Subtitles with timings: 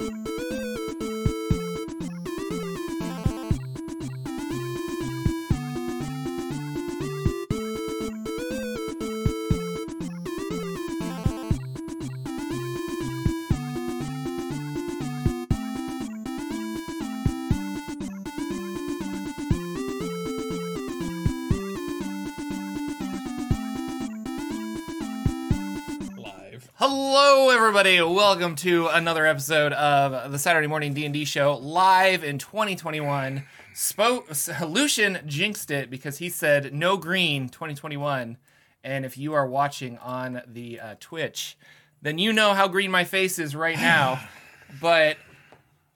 [0.00, 0.37] Live.
[27.20, 28.00] Hello, everybody.
[28.00, 33.42] Welcome to another episode of the Saturday Morning D and D Show, live in 2021.
[33.74, 34.30] Spoke
[34.64, 38.36] Lucian jinxed it because he said no green 2021,
[38.84, 41.58] and if you are watching on the uh, Twitch,
[42.00, 44.20] then you know how green my face is right now.
[44.80, 45.16] but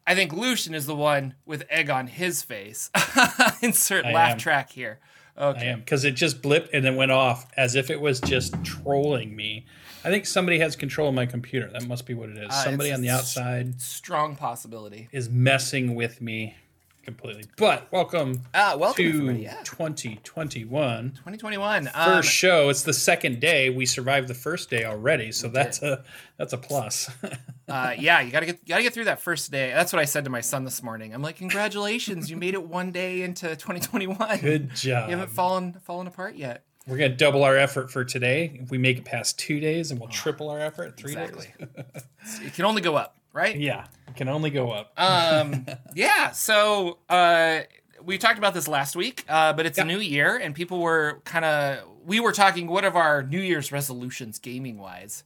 [0.05, 2.91] I think Lucian is the one with egg on his face.
[3.63, 4.39] Insert I laugh am.
[4.39, 4.99] track here.
[5.39, 5.77] Okay.
[5.77, 9.67] because it just blipped and then went off as if it was just trolling me.
[10.05, 11.69] I think somebody has control of my computer.
[11.73, 12.49] That must be what it is.
[12.51, 15.09] Uh, somebody on the outside Strong possibility.
[15.13, 16.57] is messing with me
[17.05, 17.45] completely.
[17.57, 19.33] But welcome Uh, welcome, to.
[19.33, 19.61] Yeah.
[19.65, 21.11] 2021.
[21.13, 21.85] 2021.
[21.87, 22.69] First Um, show.
[22.69, 23.71] It's the second day.
[23.71, 26.05] We survived the first day already, so that's a
[26.37, 27.11] that's a plus.
[27.69, 29.71] uh, yeah, you gotta get you gotta get through that first day.
[29.71, 31.13] That's what I said to my son this morning.
[31.15, 34.39] I'm like, congratulations, you made it one day into 2021.
[34.41, 35.11] Good job.
[35.11, 36.65] You haven't fallen fallen apart yet.
[36.87, 38.59] We're gonna double our effort for today.
[38.63, 41.47] If we make it past two days, and we'll triple our effort three Exactly.
[41.59, 42.41] days.
[42.45, 43.57] It can only go up, right?
[43.57, 44.93] Yeah, it can only go up.
[44.97, 46.33] Um, yeah.
[46.33, 47.61] So uh,
[48.03, 51.21] we talked about this last week, uh, but it's a new year, and people were
[51.25, 55.25] kind of we were talking what of our New Year's resolutions gaming wise.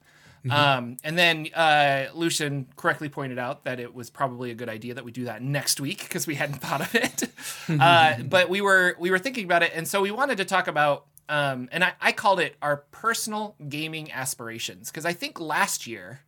[0.49, 4.95] Um, and then uh, Lucian correctly pointed out that it was probably a good idea
[4.95, 7.25] that we do that next week because we hadn't thought of it.
[7.69, 10.69] uh, but we were we were thinking about it, and so we wanted to talk
[10.69, 11.07] about.
[11.29, 16.21] Um, and I, I called it our personal gaming aspirations because I think last year,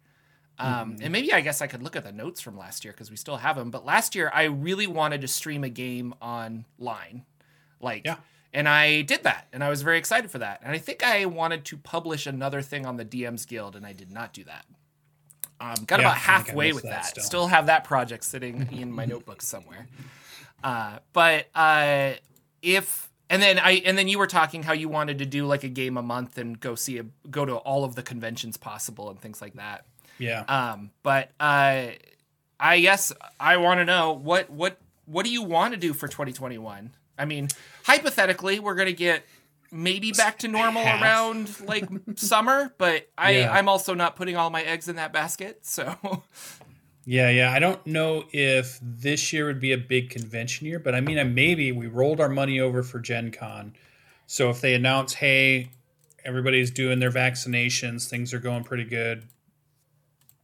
[0.59, 3.11] um, and maybe I guess I could look at the notes from last year because
[3.11, 3.71] we still have them.
[3.71, 7.25] But last year, I really wanted to stream a game online,
[7.81, 8.17] like, Yeah.
[8.53, 10.61] and I did that, and I was very excited for that.
[10.65, 13.93] And I think I wanted to publish another thing on the DMs Guild, and I
[13.93, 14.65] did not do that.
[15.61, 17.07] Um, got Yeah, about I think I halfway with that that.
[17.07, 17.23] still.
[17.25, 17.47] Still.
[17.49, 19.87] have that project sitting in my notebook somewhere.
[20.65, 22.15] Uh, but uh,
[22.63, 25.65] if and then I and then you were talking how you wanted to do like
[25.65, 29.11] a game a month and go see a go to all of the conventions possible
[29.11, 29.85] and things like that.
[30.19, 30.41] Yeah.
[30.49, 31.89] Um, but uh,
[32.59, 36.09] I guess I want to know what what what do you want to do for
[36.09, 36.91] 2021?
[37.19, 37.49] I mean,
[37.85, 39.25] hypothetically, we're gonna get
[39.71, 41.03] maybe back to normal Half.
[41.03, 43.53] around like summer, but I Yeah.
[43.53, 45.67] I'm also not putting all my eggs in that basket.
[45.67, 45.95] So
[47.09, 47.51] Yeah, yeah.
[47.51, 51.35] I don't know if this year would be a big convention year, but I mean,
[51.35, 53.73] maybe we rolled our money over for Gen Con.
[54.27, 55.71] So if they announce, hey,
[56.23, 59.25] everybody's doing their vaccinations, things are going pretty good.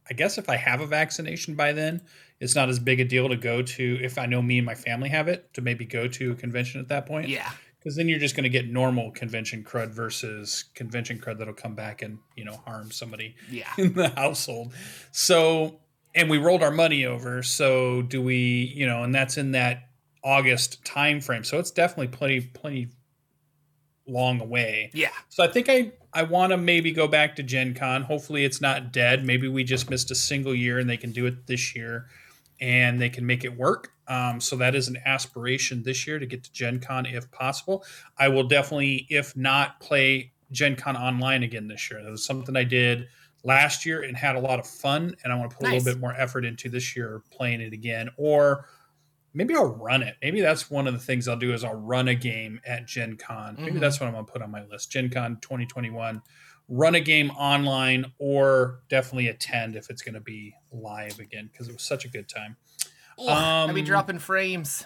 [0.09, 2.01] I guess if I have a vaccination by then,
[2.39, 4.73] it's not as big a deal to go to, if I know me and my
[4.73, 7.29] family have it, to maybe go to a convention at that point.
[7.29, 11.53] yeah, Because then you're just going to get normal convention crud versus convention crud that'll
[11.53, 13.69] come back and, you know, harm somebody yeah.
[13.77, 14.73] in the household.
[15.11, 15.79] So,
[16.15, 17.43] and we rolled our money over.
[17.43, 19.89] So, do we, you know, and that's in that
[20.25, 21.43] August time frame.
[21.43, 22.87] So it's definitely plenty, plenty
[24.07, 24.89] long away.
[24.93, 25.09] Yeah.
[25.29, 28.01] So I think I I want to maybe go back to Gen Con.
[28.01, 29.23] Hopefully it's not dead.
[29.23, 32.07] Maybe we just missed a single year and they can do it this year
[32.59, 33.91] and they can make it work.
[34.07, 37.83] Um, so that is an aspiration this year to get to Gen Con if possible.
[38.17, 42.01] I will definitely, if not, play Gen Con online again this year.
[42.01, 43.07] That was something I did
[43.45, 45.15] last year and had a lot of fun.
[45.23, 47.71] And I want to put a little bit more effort into this year playing it
[47.73, 48.09] again.
[48.17, 48.67] Or
[49.33, 50.15] maybe I'll run it.
[50.21, 53.15] Maybe that's one of the things I'll do is I'll run a game at Gen
[53.17, 53.55] Con.
[53.59, 53.79] Maybe Mhm.
[53.79, 54.91] that's what I'm gonna put on my list.
[54.91, 56.21] Gen Con 2021.
[56.67, 61.73] Run a game online or definitely attend if it's gonna be live again because it
[61.73, 62.57] was such a good time.
[63.19, 63.29] Ugh,
[63.69, 64.85] I'd be Um, dropping frames.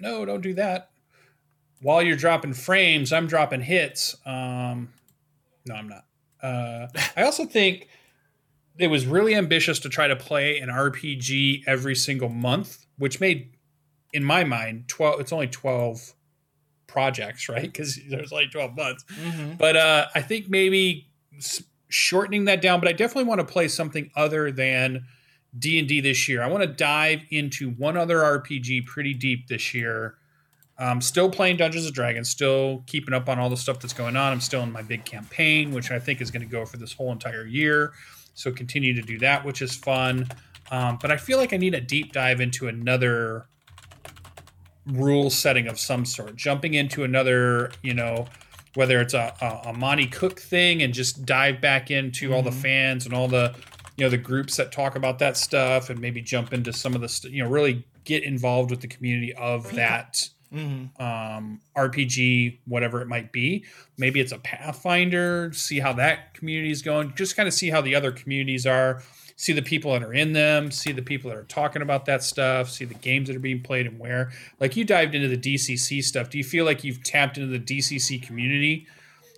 [0.00, 0.90] No, don't do that.
[1.80, 4.16] While you're dropping frames, I'm dropping hits.
[4.26, 4.92] Um,
[5.66, 6.04] no, I'm not.
[6.42, 6.86] Uh,
[7.16, 7.88] I also think
[8.78, 13.54] it was really ambitious to try to play an RPG every single month, which made,
[14.12, 15.20] in my mind, twelve.
[15.20, 16.14] It's only twelve
[16.86, 17.62] projects, right?
[17.72, 19.04] Because there's like twelve months.
[19.12, 21.10] hmm But uh, I think maybe
[21.88, 22.80] shortening that down.
[22.80, 25.04] But I definitely want to play something other than
[25.58, 26.42] D and D this year.
[26.42, 30.14] I want to dive into one other RPG pretty deep this year.
[30.80, 34.14] I'm still playing Dungeons and Dragons, still keeping up on all the stuff that's going
[34.16, 34.32] on.
[34.32, 36.92] I'm still in my big campaign, which I think is going to go for this
[36.92, 37.92] whole entire year.
[38.38, 40.28] So continue to do that, which is fun.
[40.70, 43.46] Um, but I feel like I need a deep dive into another
[44.86, 48.26] rule setting of some sort, jumping into another, you know,
[48.74, 52.50] whether it's a, a, a Monte Cook thing and just dive back into all the
[52.50, 52.62] Mhm.
[52.62, 53.54] fans and all the
[53.96, 57.00] you know the groups that talk about that stuff and maybe jump into some of
[57.00, 61.02] the st- you know really get involved with the community of that Mm-hmm.
[61.02, 63.66] um, RPG, whatever it might be.
[63.98, 65.52] Maybe it's a Pathfinder.
[65.52, 67.12] See how that community is going.
[67.16, 69.02] Just kind of see how the other communities are.
[69.36, 70.70] See the people that are in them.
[70.70, 72.70] See the people that are talking about that stuff.
[72.70, 74.32] See the games that are being played and where.
[74.58, 76.30] Like you dived into the DCC stuff.
[76.30, 78.86] Do you feel like you've tapped into the DCC community?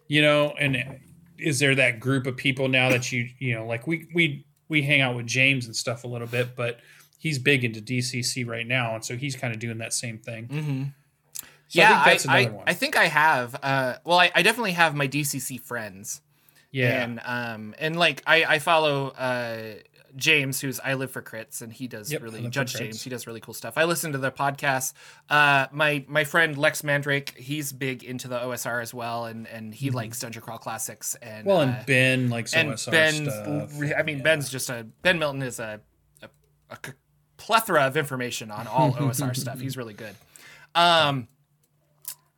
[0.07, 1.01] You know, and
[1.39, 4.83] is there that group of people now that you you know like we we we
[4.83, 6.79] hang out with James and stuff a little bit, but
[7.19, 10.49] he's big into DCC right now, and so he's kind of doing that same thing.
[10.49, 10.83] Mm-hmm.
[11.71, 12.65] So yeah, I think that's I, another I, one.
[12.69, 13.57] I think I have.
[13.63, 16.21] Uh, well, I, I definitely have my DCC friends.
[16.73, 19.77] yeah, And um and like I I follow uh
[20.17, 23.01] James, who's I live for crits, and he does Yep, really Judge James.
[23.01, 23.75] He does really cool stuff.
[23.79, 24.93] I listen to their podcast.
[25.29, 29.73] Uh, my my friend Lex Mandrake, he's big into the OSR as well, and and
[29.73, 31.15] he likes Dungeon Crawl classics.
[31.23, 31.49] And Mm-hmm.
[31.49, 33.97] well, and uh, Ben likes and OSR Ben, stuff.
[33.97, 34.25] I mean Yeah.
[34.25, 35.81] Ben's just a Ben Milton is a
[36.71, 36.79] a
[37.37, 39.61] plethora of information on all OSR stuff.
[39.61, 40.17] He's really good.
[40.75, 41.29] Um.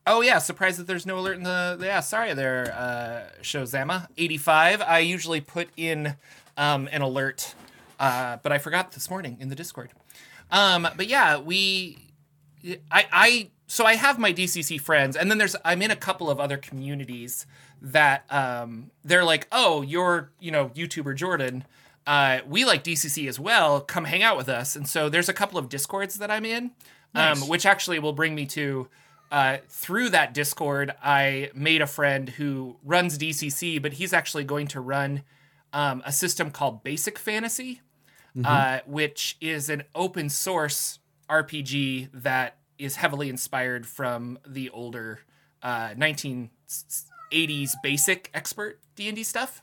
[0.07, 2.01] Oh yeah, surprised that there's no alert in the yeah.
[2.01, 4.83] Sorry there, uh, Shozama eighty five.
[4.83, 6.17] I usually put in
[6.57, 7.55] um, an alert,
[8.01, 9.91] uh, but I forgot this morning in the Discord.
[10.51, 11.99] Um, but yeah, we,
[12.91, 16.29] I, I, so I have my DCC friends, and then there's I'm in a couple
[16.31, 17.47] of other communities
[17.81, 21.65] that um, they're like, oh, you're you know YouTuber Jordan.
[22.09, 23.81] Uh, we like DCC as well.
[23.81, 24.75] Come hang out with us.
[24.75, 26.73] And so there's a couple of discords that I'm in,
[27.15, 27.41] Nice.
[27.41, 28.89] um, which actually will bring me to
[29.33, 30.95] uh, through that Discord.
[31.03, 35.23] I made a friend who runs DCC, but he's actually going to run
[35.73, 37.81] um, a system called Basic Fantasy,
[38.45, 40.99] uh, which is an open source
[41.31, 45.21] RPG that is heavily inspired from the older
[45.63, 49.63] uh, 1980s Basic Expert D and D stuff.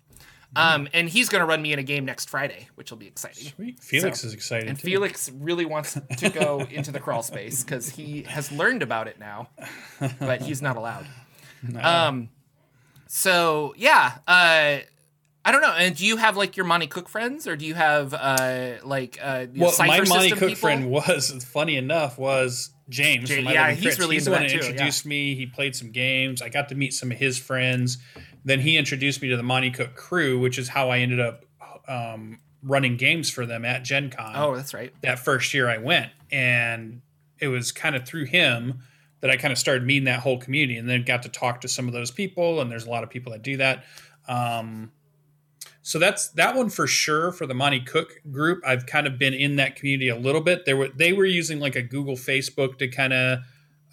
[0.55, 3.07] Um, and he's going to run me in a game next Friday, which will be
[3.07, 3.51] exciting.
[3.55, 3.79] Sweet.
[3.79, 4.67] Felix So- is excited.
[4.67, 4.87] And too.
[4.87, 9.19] Felix really wants to go into the crawl space because he has learned about it
[9.19, 9.49] now,
[10.19, 11.05] but he's not allowed.
[11.75, 12.29] Um,
[13.07, 14.79] so yeah, uh,
[15.43, 15.73] I don't know.
[15.73, 19.19] And do you have like your Monte Cook friends, or do you have uh, like
[19.21, 20.55] uh, well, my Monte Cook people?
[20.55, 23.29] friend was funny enough was James.
[23.29, 24.71] My yeah, he's really he's into the one that too, yeah.
[24.71, 25.35] introduced me.
[25.35, 26.41] He played some games.
[26.41, 27.97] I got to meet some of his friends.
[28.45, 31.45] Then he introduced me to the Monte Cook crew, which is how I ended up
[31.87, 34.33] um, running games for them at Gen Con.
[34.35, 34.93] Oh, that's right.
[35.01, 36.11] that first year I went.
[36.31, 37.01] And
[37.39, 38.79] it was kind of through him
[39.21, 41.67] that I kind of started meeting that whole community and then got to talk to
[41.67, 42.61] some of those people.
[42.61, 43.83] And there's a lot of people that do that.
[44.27, 44.91] Um,
[45.81, 48.61] so that's that one for sure for the Monte Cook group.
[48.65, 50.65] I've kind of been in that community a little bit.
[50.65, 53.39] They were they were using like a Google Facebook to kind of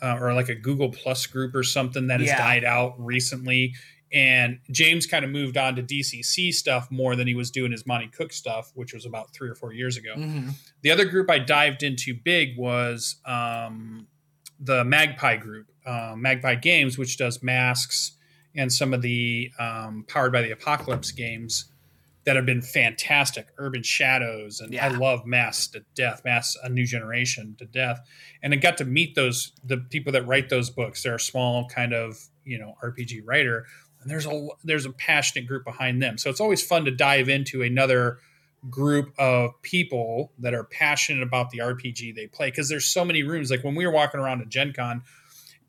[0.03, 2.39] uh, or like a Google Plus group or something that has Yeah.
[2.39, 3.75] died out recently.
[4.13, 7.87] And James kind of moved on to DCC stuff more than he was doing his
[7.87, 10.15] Monte Cook stuff, which was about three or four years ago.
[10.17, 10.53] Mhm.
[10.83, 14.07] The other group I dived into big was um,
[14.61, 18.13] the Magpie group, uh, Magpie Games, which does masks
[18.55, 21.67] and some of the um, Powered by the Apocalypse games
[22.25, 23.47] that have been fantastic.
[23.57, 28.01] Urban Shadows, and I love Masks to death, Masks A New Generation to death,
[28.43, 31.03] and I got to meet those the people that write those books.
[31.03, 33.67] They're a small kind of you know RPG writer,
[34.07, 36.17] and there's a there's a passionate group behind them.
[36.17, 38.19] So it's always fun to dive into another
[38.71, 43.25] group of people that are passionate about the RPG they play because there's so many
[43.25, 43.51] rooms.
[43.51, 45.03] Like when we were walking around at Gen Con,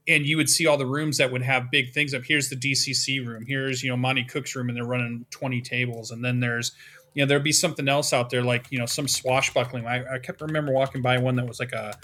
[0.07, 2.23] and you would see all the rooms that would have big things up.
[2.25, 3.45] Here's the DCC room.
[3.47, 6.11] Here's you know Monte Cook's room, and they're running 20 tables.
[6.11, 6.73] And then there's
[7.15, 9.87] you know there'd be something else out there like you know some swashbuckling.
[9.87, 11.97] I, I kept remember walking by one that was like a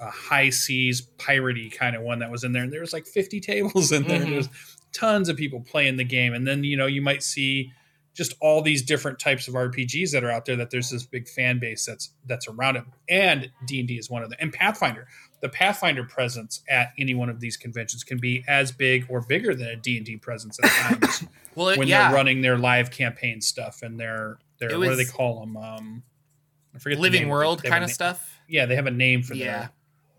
[0.00, 3.06] a high seas piratey kind of one that was in there, and there was like
[3.06, 4.20] 50 tables in there.
[4.20, 4.48] Mhm.
[4.92, 7.72] Tons of people playing the game, and then you know you might see
[8.14, 10.56] just all these different types of RPGs that are out there.
[10.56, 14.08] That there's this big fan base that's that's around it, and D and D is
[14.08, 15.06] one of them, and Pathfinder.
[15.42, 19.54] The Pathfinder presence at any one of these conventions can be as big or bigger
[19.54, 21.24] than a D and D presence at times
[21.54, 24.96] Well, it- when yeah, they're running their live campaign stuff and their their what do
[24.96, 25.56] they call them?
[25.58, 26.02] Um,
[26.74, 28.40] I forget living world They have a kind of stuff.
[28.48, 29.68] Yeah, they have a name for Yeah.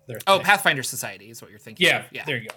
[0.08, 0.40] their their Oh.
[0.40, 1.88] Pathfinder Society is what you're thinking.
[1.88, 2.06] yeah, of.
[2.12, 2.24] yeah.
[2.26, 2.56] there you go.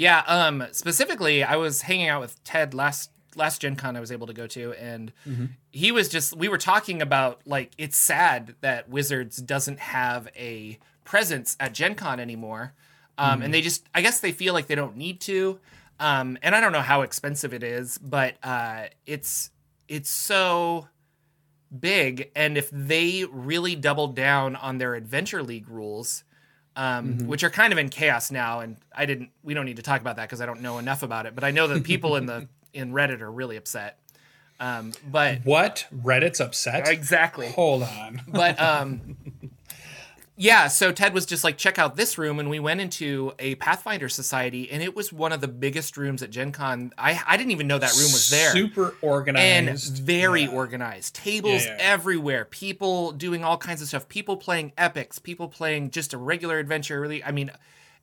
[0.00, 4.10] Yeah, um specifically I was hanging out with Ted last last Gen Con I was
[4.10, 5.50] able to go to and Mhm.
[5.70, 10.78] he was just we were talking about like it's sad that Wizards doesn't have a
[11.04, 12.72] presence at Gen Con anymore.
[13.18, 15.60] Um and they just I guess they feel like they don't need to.
[15.98, 19.50] Um and I don't know how expensive it is, but uh it's
[19.86, 20.88] it's so
[21.78, 26.24] big and if they really doubled down on their adventure league rules
[26.80, 27.26] um, Mhm.
[27.26, 28.60] which are kind of in chaos now.
[28.60, 29.30] And I didn't.
[29.42, 31.34] We don't need to talk about that because I don't know enough about it.
[31.34, 33.98] But I know that people in the in Reddit are really upset.
[34.58, 36.88] Um, but what Reddit's upset?
[36.88, 37.48] exactly.
[37.52, 38.22] Hold on.
[38.28, 39.16] But um,
[40.42, 43.56] yeah, so Ted was just like, check out this room, and we went into a
[43.56, 46.94] Pathfinder Society, and it was one of the biggest rooms at Gen Con.
[46.96, 48.50] I I didn't even know that room was there.
[48.52, 50.48] Super organized and very Yeah.
[50.48, 51.14] organized.
[51.14, 51.82] Tables Yeah, yeah.
[51.92, 52.46] everywhere.
[52.46, 54.08] People doing all kinds of stuff.
[54.08, 55.18] People playing epics.
[55.18, 56.98] People playing just a regular adventure.
[56.98, 57.50] Really, I mean,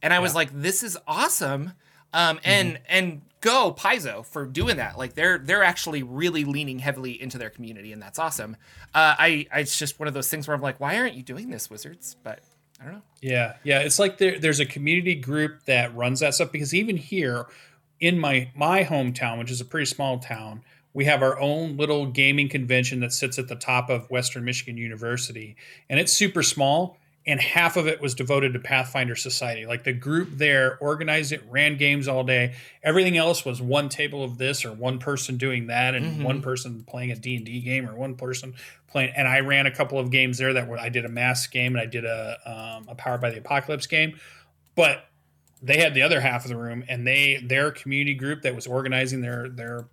[0.04, 1.74] and I was like, this is awesome.
[2.14, 2.84] Um, and Mm-hmm.
[2.88, 4.98] and go Paizo for doing that.
[4.98, 8.56] Like they're they're actually really leaning heavily into their community, and that's awesome.
[8.94, 11.24] Uh, I, I it's just one of those things where I'm like, why aren't you
[11.24, 12.16] doing this, Wizards?
[12.24, 12.40] But
[12.80, 13.02] I don't know.
[13.22, 13.80] Yeah, yeah.
[13.80, 17.46] It's like there, there's a community group that runs that stuff because even here
[18.00, 20.64] in my my hometown, which is a pretty small town,
[20.94, 24.78] we have our own little gaming convention that sits at the top of Western Michigan
[24.78, 25.56] University,
[25.90, 26.98] and it's super small.
[27.28, 29.66] And half of it was devoted to Pathfinder Society.
[29.66, 32.56] Like the group there organized it, ran games all day.
[32.82, 36.24] Everything else was one table of this or one person doing that, and Mhm.
[36.24, 38.56] one person playing a D and D game or one person
[38.88, 39.12] playing.
[39.16, 41.76] And I ran a couple of games there that were I did a Masks game
[41.76, 44.18] and I did a um, a Powered by the Apocalypse game,
[44.76, 45.10] but
[45.62, 48.66] they had the other half of the room and they their community group that was
[48.68, 49.90] organizing their their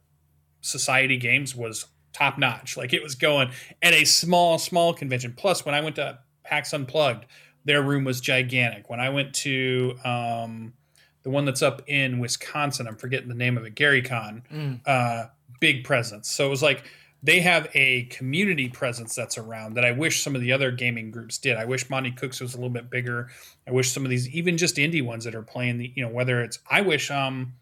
[0.61, 2.77] society games was top notch.
[2.77, 3.51] Like it was going
[3.83, 5.33] at a small small convention.
[5.37, 7.27] Plus, when I went to PAX Unplugged,
[7.65, 8.89] their room was gigantic.
[8.91, 10.75] When I went to um,
[11.23, 14.81] the one that's up in Wisconsin, I'm forgetting the name of it, Gary Con Mm.
[14.87, 15.27] uh,
[15.61, 16.29] big presence.
[16.31, 16.85] So it was like
[17.23, 21.11] they have a community presence that's around that I wish some of the other gaming
[21.11, 21.57] groups did.
[21.57, 23.31] I wish Monte Cooks was a little bit bigger.
[23.67, 26.11] I wish some of these, even just indie ones that are playing the, you know,
[26.13, 27.55] whether it's, I wish um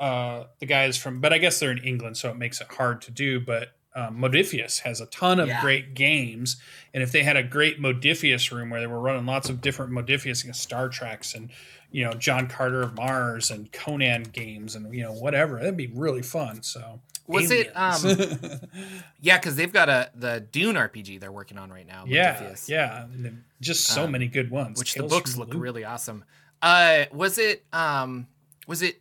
[0.00, 3.02] uh the guys from, but I guess they're in England, so it makes it hard
[3.02, 3.38] to do.
[3.38, 5.60] But um, Modiphius has a ton of Yeah.
[5.60, 6.56] great games,
[6.94, 9.92] and if they had a great Modiphius room where they were running lots of different
[9.92, 11.50] Modiphius and Star Treks and
[11.90, 15.88] you know John Carter of Mars and Conan games and you know whatever, that'd be
[15.88, 16.62] really fun.
[16.62, 18.00] So Was it, um,
[19.20, 22.04] Yeah, because they've got a the Dune RPG they're working on right now.
[22.06, 24.78] yeah, Modiphius, yeah, and just so Um, many good ones.
[24.78, 25.62] which Tales the books look Loop.
[25.62, 26.24] really awesome.
[26.62, 28.28] Uh, was it um,
[28.68, 29.00] was it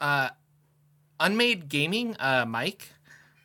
[0.00, 0.28] uh,
[1.18, 2.16] Unmade Gaming?
[2.18, 2.91] Uh, Mike,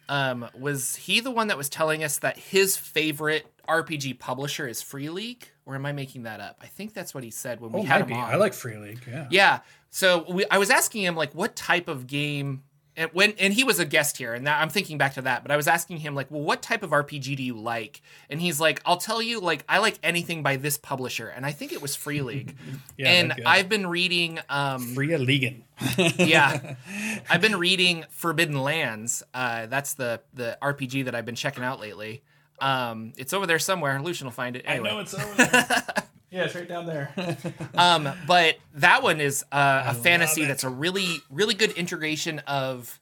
[0.10, 4.82] um, was he the one that was telling us that his favorite RPG publisher is
[4.82, 5.50] Free League?
[5.66, 6.58] Or am I making that up?
[6.62, 8.32] I think that's what he said when we Oh, had him on.
[8.32, 9.02] I like Free League.
[9.06, 9.28] Yeah.
[9.30, 9.60] Yeah.
[9.90, 12.64] So we, I was asking him like, what type of game?
[12.98, 15.44] And when and he was a guest here, and that, I'm thinking back to that.
[15.44, 18.01] But I was asking him like, well, what type of RPG do you like?
[18.30, 21.51] And he's like, I'll tell you, like, I like anything by this publisher, and I
[21.51, 22.56] think it was Free League.
[22.98, 23.34] Yeah, and.
[23.46, 25.63] I've been reading, um, Free League.
[26.18, 26.75] yeah,
[27.30, 29.22] I've been reading Forbidden Lands.
[29.34, 32.24] Uh, that's the the RPG that I've been checking out lately.
[32.60, 34.01] Um, it's over there somewhere.
[34.01, 34.63] Lucian will find it.
[34.66, 34.89] Anyway.
[34.89, 35.84] I know it's over there.
[36.30, 37.12] Yeah, it's right down there.
[37.76, 43.00] um, but that one is uh, a fantasy that's a really, really good integration of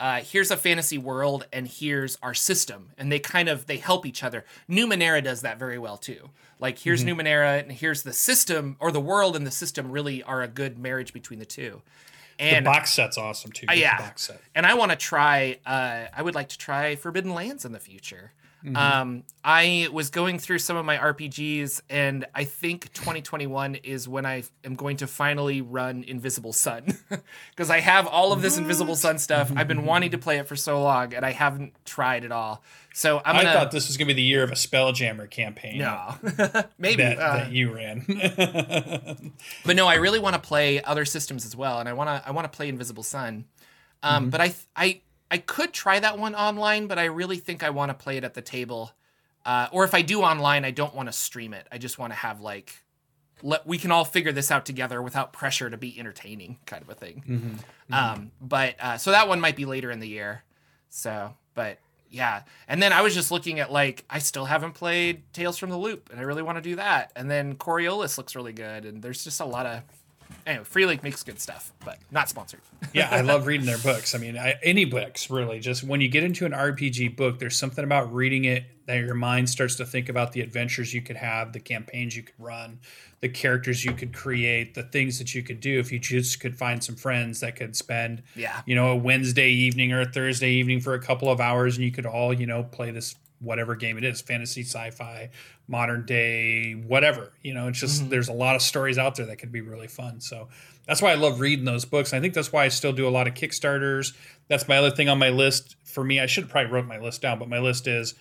[0.00, 4.04] uh, here's a fantasy world and here's our system, and they kind of they help
[4.04, 4.44] each other.
[4.68, 6.30] Numenera does that very well too.
[6.58, 7.20] Like here's Mm-hmm.
[7.20, 10.78] Numenera and here's the system, or the world and the system really are a good
[10.78, 11.82] marriage between the two.
[12.38, 13.66] The And box set's awesome too.
[13.66, 13.98] The yeah.
[13.98, 14.40] box set.
[14.54, 15.58] and I want to try.
[15.64, 18.32] Uh, I would like to try Forbidden Lands in the future.
[18.64, 18.76] Mm-hmm.
[18.76, 24.24] Um, I was going through some of my RPGs, and I think 2021 is when
[24.24, 26.96] I am going to finally run Invisible Sun
[27.50, 29.52] because I have all of this Invisible Sun stuff.
[29.54, 32.62] I've been wanting to play it for so long, and I haven't tried it all.
[32.96, 33.52] So I'm gonna.
[33.52, 35.78] thought this was going to be the year of a Spelljammer campaign.
[35.78, 36.14] no,
[36.78, 37.02] maybe.
[37.02, 38.04] That, uh, that you ran.
[39.66, 42.28] but no, I really want to play other systems as well, and I want to
[42.28, 43.46] I want to play Invisible Sun.
[44.04, 47.64] Um, But I th- I I could try that one online, but I really think
[47.64, 48.92] I want to play it at the table.
[49.44, 51.66] Uh, or if I do online, I don't want to stream it.
[51.72, 52.84] I just want to have like
[53.42, 56.88] let we can all figure this out together without pressure to be entertaining, kind of
[56.88, 57.58] a thing.
[57.90, 60.44] Um, but uh, so that one might be later in the year.
[60.90, 61.78] So, but
[62.14, 62.42] yeah.
[62.68, 65.76] And then I was just looking at like I still haven't played Tales from the
[65.76, 67.10] Loop, and I really want to do that.
[67.16, 69.82] And then Coriolis looks really good, and there's just a lot of
[70.46, 70.64] anyway.
[70.64, 72.60] Free League makes good stuff, but not sponsored.
[72.92, 74.14] yeah, I love reading their books.
[74.14, 75.60] I mean, I, any books really.
[75.60, 79.14] Just when you get into an RPG book, there's something about reading it that your
[79.14, 82.78] mind starts to think about the adventures you could have, the campaigns you could run,
[83.20, 86.54] the characters you could create, the things that you could do if you just could
[86.54, 88.60] find some friends that could spend, Yeah.
[88.66, 91.84] you know, a Wednesday evening or a Thursday evening for a couple of hours, and
[91.86, 95.30] you could all, you know, play this whatever game it is, fantasy, sci-fi,
[95.68, 97.32] modern day, whatever.
[97.42, 99.88] You know, it's just there's a lot of stories out there that could be really
[99.88, 100.20] fun.
[100.20, 100.48] So
[100.86, 102.12] that's why I love reading those books.
[102.12, 104.14] I think that's why I still do a lot of Kickstarters.
[104.48, 105.76] That's my other thing on my list.
[105.84, 108.14] For me, I should have probably wrote my list down, but my list is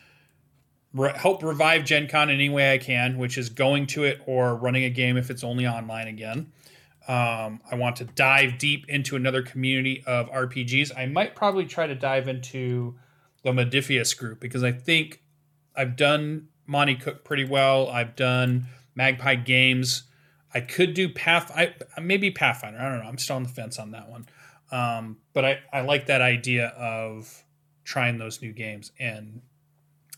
[0.94, 4.22] re- help revive Gen Con in any way I can, which is going to it
[4.26, 6.52] or running a game if it's only online again.
[7.06, 10.98] Um, I want to dive deep into another community of RPGs.
[10.98, 12.96] I might probably try to dive into
[13.44, 15.22] the Modiphius group because I think
[15.76, 17.90] I've done Monte Cook pretty well.
[17.90, 20.04] I've done Magpie Games.
[20.54, 21.52] I could do Path.
[21.56, 22.80] I maybe Pathfinder.
[22.80, 23.10] I don't know.
[23.10, 24.28] I'm still on the fence on that one.
[24.72, 27.44] Um, but I, I like that idea of
[27.84, 28.92] trying those new games.
[29.00, 29.42] And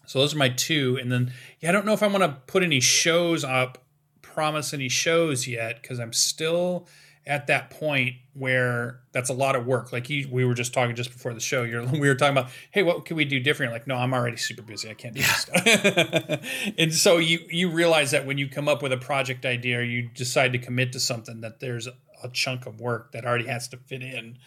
[0.06, 0.98] so those are my two.
[1.02, 3.84] And then yeah, I don't know if I want to put any shows up,
[4.22, 6.88] promise any shows yet, because I'm still
[7.28, 9.92] at that point where that's a lot of work.
[9.92, 11.64] Like you, we were just talking just before the show.
[11.64, 13.72] You're, we were talking about, hey, what can we do different?
[13.72, 14.90] Like, no, I'm already super busy.
[14.90, 15.28] I can't do yeah.
[15.28, 16.74] this stuff.
[16.78, 19.84] and so you you realize that when you come up with a project idea, or
[19.84, 23.68] you decide to commit to something, that there's a chunk of work that already has
[23.70, 24.38] to fit in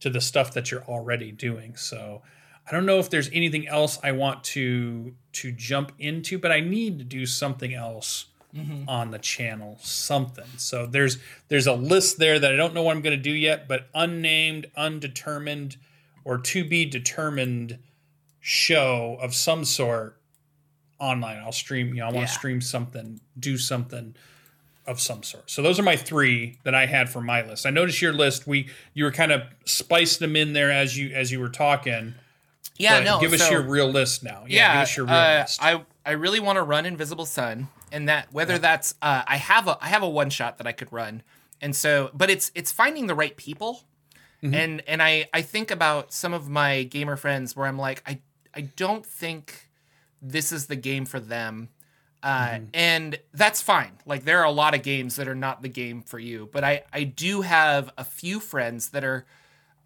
[0.00, 1.76] to the stuff that you're already doing.
[1.76, 2.22] So
[2.68, 6.60] I don't know if there's anything else I want to to jump into, but I
[6.60, 8.88] need to do something else mm-hmm.
[8.88, 10.46] on the channel something.
[10.56, 13.32] So there's there's a list there that I don't know what I'm going to do
[13.32, 15.76] yet, but unnamed, undetermined,
[16.24, 17.78] or to be determined
[18.40, 20.20] show of some sort
[20.98, 21.38] online.
[21.38, 21.88] I'll stream.
[21.88, 22.26] You know, I want to yeah.
[22.26, 24.14] stream something, do something
[24.86, 25.50] of some sort.
[25.50, 27.66] So those are my three that I had for my list.
[27.66, 28.46] I noticed your list.
[28.46, 32.14] We you were kind of spiced them in there as you as you were talking.
[32.78, 33.20] Yeah, no.
[33.20, 34.44] Give us so, your real list now.
[34.46, 35.62] Yeah, yeah give us your real uh, list.
[35.62, 38.58] I I really want to run Invisible Sun and that whether yeah.
[38.58, 41.22] that's uh, I have a I have a one shot that I could run,
[41.60, 43.84] and so but it's it's finding the right people,
[44.42, 44.54] mm-hmm.
[44.54, 48.20] and and I I think about some of my gamer friends where I'm like I
[48.54, 49.70] I don't think
[50.20, 51.68] this is the game for them.
[52.22, 52.64] Uh, mm-hmm.
[52.74, 53.92] and that's fine.
[54.04, 56.64] Like there are a lot of games that are not the game for you, but
[56.64, 59.26] I I do have a few friends that are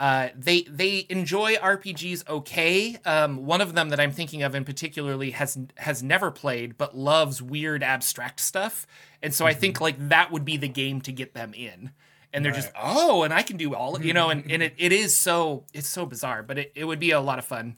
[0.01, 2.97] uh, they they enjoy RPGs okay.
[3.05, 6.97] Um, one of them that I'm thinking of in particularly has has never played but
[6.97, 8.87] loves weird abstract stuff,
[9.23, 9.51] and so mm-hmm.
[9.51, 9.85] I think mm-hmm.
[9.85, 11.91] like that would be the game to get them in.
[12.33, 12.63] And they're right.
[12.63, 15.65] just oh, and I can do all you know, and, and it, it is so
[15.75, 17.77] it's so bizarre, but it, it would be a lot of fun.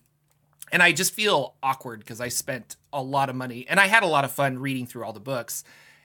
[0.71, 4.05] And I just feel awkward because I spent a lot of money and I had
[4.05, 5.65] a lot of fun reading through all the books.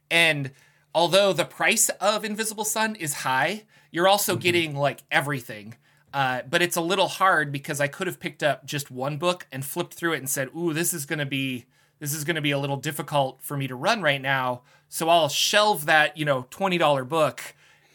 [0.10, 0.50] And
[0.96, 4.41] although the price of Invisible Sun is high, you're also mm-hmm.
[4.41, 5.76] getting like everything
[6.13, 9.46] uh, but it's a little hard because I could have picked up just one book
[9.52, 11.65] and flipped through it and said, "Ooh, this is going to be
[12.00, 15.10] this is going to be a little difficult for me to run right now." So
[15.10, 17.41] I'll shelve that, you know, twenty dollar book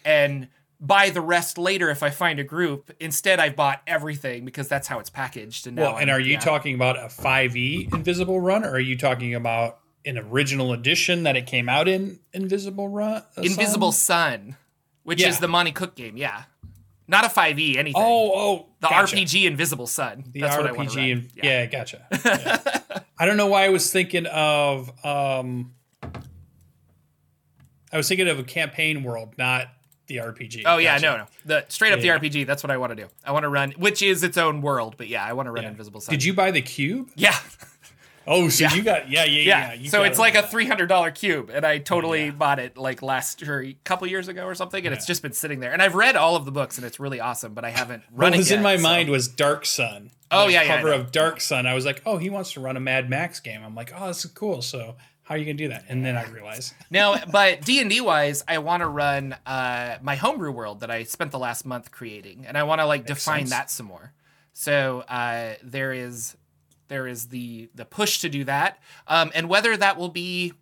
[0.05, 0.49] and
[0.81, 2.91] buy the rest later if I find a group.
[3.01, 5.67] Instead, I've bought everything because that's how it's packaged.
[5.67, 6.41] And well, and are you yeah.
[6.41, 11.23] talking about a five E Invisible Run, or are you talking about an original edition
[11.23, 13.23] that it came out in Invisible Run?
[13.37, 14.57] Invisible Sun,
[15.05, 15.29] which yeah.
[15.29, 16.17] is the Monte Cook game.
[16.17, 16.45] Yeah.
[17.13, 17.93] Not a 5e, anything.
[17.95, 18.67] Oh, oh.
[18.81, 19.15] The gotcha.
[19.15, 20.25] RPG Invisible Sun.
[20.33, 20.77] The That's RPG.
[20.77, 21.45] What I in, yeah.
[21.45, 22.07] yeah, gotcha.
[22.25, 23.01] Yeah.
[23.19, 24.91] I don't know why I was thinking of.
[25.05, 25.75] Um,
[27.93, 29.69] I was thinking of a campaign world, not
[30.07, 30.63] the RPG.
[30.65, 32.47] Oh yeah, no, no, the straight up yeah, the RPG.
[32.47, 33.09] That's what I want to do.
[33.25, 35.65] I want to run, which is its own world, but yeah, I want to run
[35.65, 36.13] Invisible Sun.
[36.13, 37.11] Did you buy the cube?
[37.15, 37.37] Yeah.
[38.27, 38.75] Oh, so yeah.
[38.75, 39.91] you got yeah yeah yeah.
[39.91, 42.31] so it's like a three hundred dollar cube, and I totally yeah.
[42.31, 44.97] bought it like last or a couple years ago or something, and yeah.
[44.97, 45.73] it's just been sitting there.
[45.73, 48.33] And I've read all of the books, and it's really awesome, but I haven't run
[48.33, 48.37] it.
[48.37, 48.83] what was yet, in my so.
[48.83, 50.11] mind was Dark Sun.
[50.31, 51.67] Oh yeah, cover of Dark Sun.
[51.67, 53.63] I was like, oh, he wants to run a Mad Max game.
[53.65, 54.63] I'm like, oh, this is cool.
[54.63, 55.85] So how are you gonna do that?
[55.89, 56.75] And then I realized.
[56.91, 60.91] no, but D and D wise, I want to run uh, my homebrew world that
[60.91, 63.51] I spent the last month creating, and I want to like Makes define sense.
[63.51, 64.13] that some more.
[64.53, 66.37] So uh, there is
[66.93, 70.53] there is the the push to do that, um, and whether that will be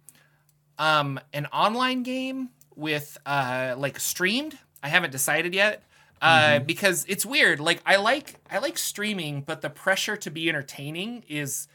[0.78, 5.82] um, an online game with uh, like streamed, I haven't decided yet.
[6.22, 6.66] Uh, mm-hmm.
[6.66, 7.60] because it's weird.
[7.60, 11.66] Like I like I like streaming, but the pressure to be entertaining is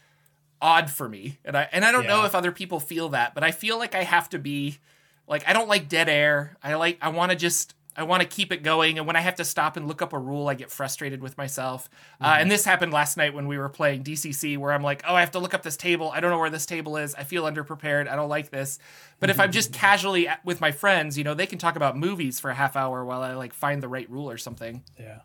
[0.62, 1.38] odd for me.
[1.44, 2.10] And I and I don't yeah.
[2.10, 4.78] know if other people feel that, but I feel like I have to be
[5.26, 6.56] like I don't like dead air.
[6.62, 8.98] I like I want to just I want to keep it going.
[8.98, 11.38] And when I have to stop and look up a rule, I get frustrated with
[11.38, 11.88] myself.
[12.20, 12.24] Uh, mm-hmm.
[12.24, 15.14] Uh, and this happened last night when we were playing DCC, where I'm like, oh,
[15.14, 16.10] I have to look up this table.
[16.12, 17.14] I don't know where this table is.
[17.14, 18.08] I feel underprepared.
[18.08, 18.78] I don't like this.
[19.18, 19.30] But mm-hmm.
[19.30, 19.80] if I'm just mm-hmm.
[19.80, 23.04] casually with my friends, you know, they can talk about movies for a half hour
[23.04, 24.82] while I like find the right rule or something.
[24.98, 25.20] Yeah.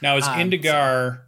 [0.00, 1.20] Now, is um, Indigar so,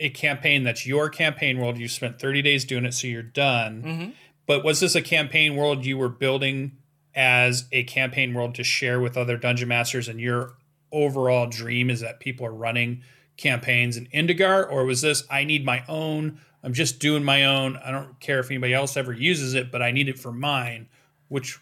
[0.00, 1.78] a campaign that's your campaign world?
[1.78, 3.82] You spent 30 days doing it, so you're done.
[3.82, 4.10] Mm-hmm.
[4.46, 6.78] But was this a campaign world you were building
[7.16, 10.54] as a campaign world to share with other dungeon masters and your
[10.92, 13.02] overall dream is that people are running
[13.36, 17.76] campaigns in Indigar or was this I need my own I'm just doing my own
[17.78, 20.88] I don't care if anybody else ever uses it but I need it for mine
[21.28, 21.58] which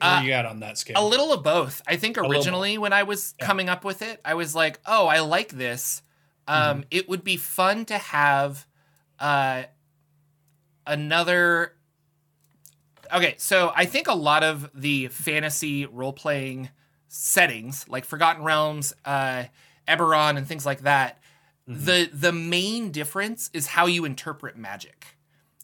[0.00, 0.96] where uh, are you at on that scale?
[0.98, 1.80] A little of both.
[1.86, 3.46] I think originally when I was yeah.
[3.46, 6.02] coming up with it, I was like, "Oh, I like this.
[6.48, 6.80] Um, mm-hmm.
[6.90, 8.66] It would be fun to have
[9.20, 9.62] uh,
[10.86, 11.73] another
[13.14, 16.70] okay, so I think a lot of the fantasy role playing
[17.08, 19.44] settings like Forgotten Realms, uh,
[19.86, 21.20] Eberron, and things like that,
[21.68, 21.84] mm-hmm.
[21.84, 25.06] the the main difference is how you interpret magic.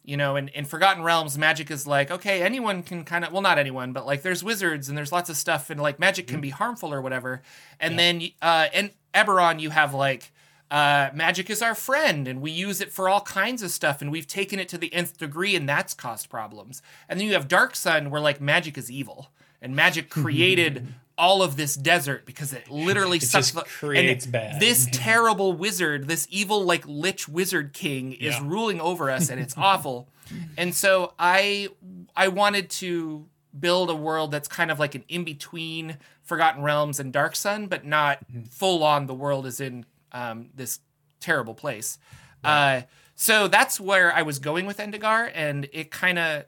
[0.03, 3.43] You know, in, in Forgotten Realms, magic is like, okay, anyone can kind of, well,
[3.43, 6.37] not anyone, but like there's wizards and there's lots of stuff, and like magic can
[6.37, 6.43] mm-hmm.
[6.43, 7.43] be harmful or whatever.
[7.79, 7.99] And yeah.
[7.99, 10.33] then, uh, in Eberron, you have like,
[10.71, 14.13] uh, magic is our friend and we use it for all kinds of stuff and
[14.13, 16.81] we've taken it to the nth degree and that's caused problems.
[17.09, 19.31] And then you have Dark Sun where like magic is evil
[19.61, 20.87] and magic created
[21.19, 24.61] all of this desert because it literally it sucks the, creates bad.
[24.61, 28.43] This terrible wizard, this evil like lich wizard king is yeah.
[28.45, 30.09] ruling over us and it's awful.
[30.57, 31.69] And so I
[32.15, 33.27] I wanted to
[33.59, 37.67] build a world that's kind of like an in between Forgotten Realms and Dark Sun,
[37.67, 38.45] but not mm-hmm.
[38.45, 40.81] full on the world is in um, this
[41.21, 41.99] terrible place.
[42.43, 42.83] Uh,
[43.15, 46.45] so that's where I was going with Endegar, and it kind of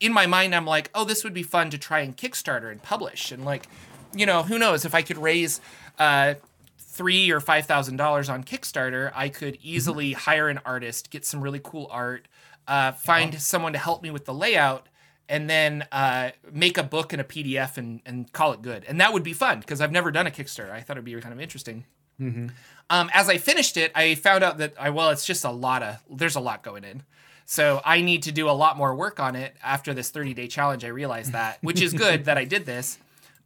[0.00, 2.82] in my mind, I'm like, oh, this would be fun to try and Kickstarter and
[2.82, 3.66] publish, and like,
[4.14, 5.60] you know, who knows if I could raise
[5.98, 6.34] uh,
[6.78, 9.68] three or five thousand dollars on Kickstarter, I could mm-hmm.
[9.68, 10.20] easily mm-hmm.
[10.20, 12.28] hire an artist, get some really cool art,
[12.66, 13.38] uh, find oh.
[13.38, 14.88] someone to help me with the layout,
[15.28, 18.84] and then uh, make a book and a PDF and and call it good.
[18.86, 20.70] And that would be fun because I've never done a Kickstarter.
[20.70, 21.84] I thought it'd be kind of interesting.
[22.20, 22.48] Mm-hmm.
[22.88, 25.82] Um, as I finished it, I found out that I well, it's just a lot
[25.82, 27.02] of there's a lot going in.
[27.46, 30.48] So I need to do a lot more work on it after this 30 day
[30.48, 30.84] challenge.
[30.84, 32.98] I realized that, which is good that I did this.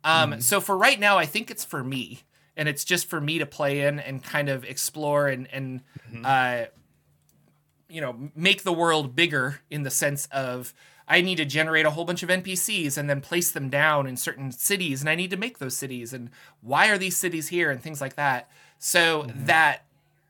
[0.03, 0.41] Um, mm-hmm.
[0.41, 2.21] So for right now, I think it's for me,
[2.57, 5.81] and it's just for me to play in and kind of explore and and
[6.11, 6.23] mm-hmm.
[6.25, 6.65] uh,
[7.89, 10.75] you know make the world bigger in the sense of
[11.11, 14.17] I need to generate a whole bunch of NPCs and then place them down in
[14.17, 16.13] certain cities, and I need to make those cities.
[16.13, 16.31] And
[16.61, 18.49] why are these cities here and things like that.
[18.81, 19.45] So mm-hmm.
[19.45, 19.85] that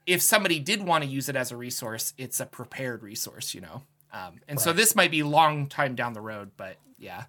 [0.07, 3.63] if somebody did want to use it as a resource, it's a prepared resource, you
[3.63, 3.83] know.
[4.13, 4.61] Um, and right.
[4.61, 7.25] so this might be long time down the road, but yeah.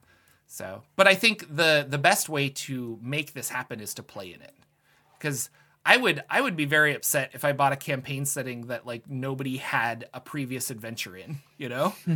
[0.47, 4.33] So, but I think the the best way to make this happen is to play
[4.33, 4.53] in it,
[5.17, 5.49] because
[5.85, 9.09] I would I would be very upset if I bought a campaign setting that like
[9.09, 11.37] nobody had a previous adventure in.
[11.57, 11.93] You know,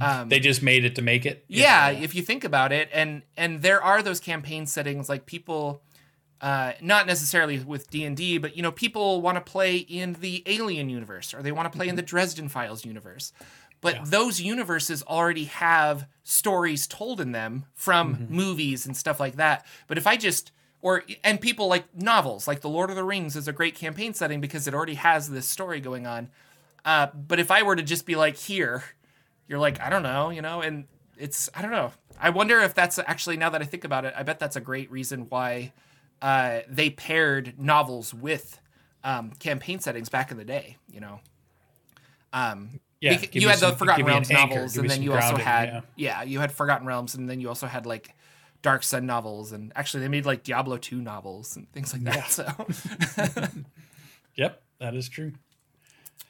[0.00, 1.44] um, they just made it to make it.
[1.48, 5.26] Yeah, yeah, if you think about it, and and there are those campaign settings like
[5.26, 5.80] people,
[6.40, 10.14] uh, not necessarily with D and D, but you know people want to play in
[10.14, 11.90] the Alien universe or they want to play mm-hmm.
[11.90, 13.32] in the Dresden Files universe.
[13.80, 14.04] But yeah.
[14.06, 18.34] those universes already have stories told in them from mm-hmm.
[18.34, 19.64] movies and stuff like that.
[19.86, 23.36] But if I just or and people like novels like the lord of the rings
[23.36, 26.30] is a great campaign setting because it already has this story going on
[26.84, 28.84] uh, but if i were to just be like here
[29.48, 32.74] you're like i don't know you know and it's i don't know i wonder if
[32.74, 35.72] that's actually now that i think about it i bet that's a great reason why
[36.22, 38.60] uh, they paired novels with
[39.04, 41.20] um, campaign settings back in the day you know
[42.32, 45.68] um, yeah, you had some, the Forgotten Realms an novels, and then you also had
[45.68, 45.80] yeah.
[45.96, 48.14] yeah, you had Forgotten Realms, and then you also had like
[48.60, 52.16] Dark Sun novels, and actually they made like Diablo two novels and things like that.
[52.16, 52.24] Yeah.
[52.26, 53.46] So,
[54.34, 55.32] yep, that is true.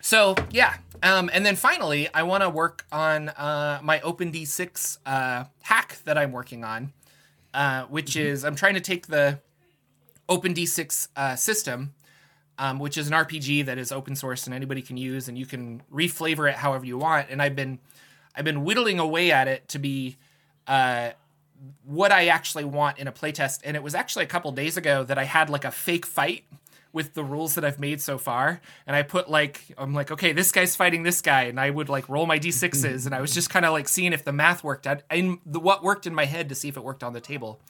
[0.01, 5.45] So yeah, um, and then finally, I want to work on uh, my OpenD6 uh,
[5.63, 6.93] hack that I'm working on,
[7.55, 8.27] uh, which mm-hmm.
[8.27, 9.41] is I'm trying to take the
[10.29, 11.95] OpenD6 uh, system,
[12.59, 15.47] um, which is an RPG that is open source and anybody can use, and you
[15.47, 17.29] can reflavor it however you want.
[17.31, 17.79] And I've been
[18.35, 20.17] I've been whittling away at it to be
[20.67, 21.11] uh,
[21.85, 23.61] what I actually want in a playtest.
[23.65, 26.45] And it was actually a couple days ago that I had like a fake fight
[26.93, 28.61] with the rules that I've made so far.
[28.87, 31.45] And I put like, I'm like, okay, this guy's fighting this guy.
[31.45, 33.07] And I would like roll my D6s.
[33.07, 35.83] and I was just kind of like seeing if the math worked out and what
[35.83, 37.61] worked in my head to see if it worked on the table.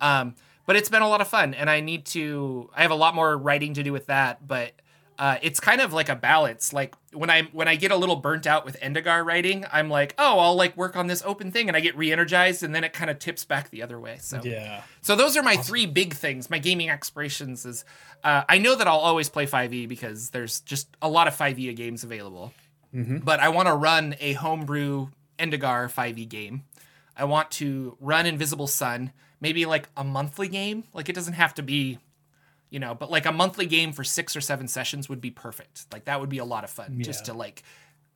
[0.00, 0.34] Um,
[0.66, 1.54] but it's been a lot of fun.
[1.54, 4.46] And I need to, I have a lot more writing to do with that.
[4.46, 4.72] But
[5.18, 6.72] uh, it's kind of like a balance.
[6.72, 10.14] Like when I when I get a little burnt out with Endegar writing, I'm like,
[10.18, 12.92] oh, I'll like work on this open thing, and I get re-energized, and then it
[12.92, 14.16] kind of tips back the other way.
[14.20, 14.82] So yeah.
[15.00, 15.62] So those are my awesome.
[15.62, 16.50] three big things.
[16.50, 17.84] My gaming aspirations is
[18.24, 21.76] uh, I know that I'll always play 5e because there's just a lot of 5e
[21.76, 22.52] games available,
[22.92, 23.18] mm-hmm.
[23.18, 26.64] but I want to run a homebrew Endegar 5e game.
[27.16, 30.84] I want to run Invisible Sun, maybe like a monthly game.
[30.94, 31.98] Like it doesn't have to be
[32.70, 35.84] you know but like a monthly game for six or seven sessions would be perfect.
[35.92, 37.02] Like that would be a lot of fun yeah.
[37.02, 37.62] just to like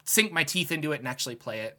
[0.05, 1.79] sink my teeth into it and actually play it.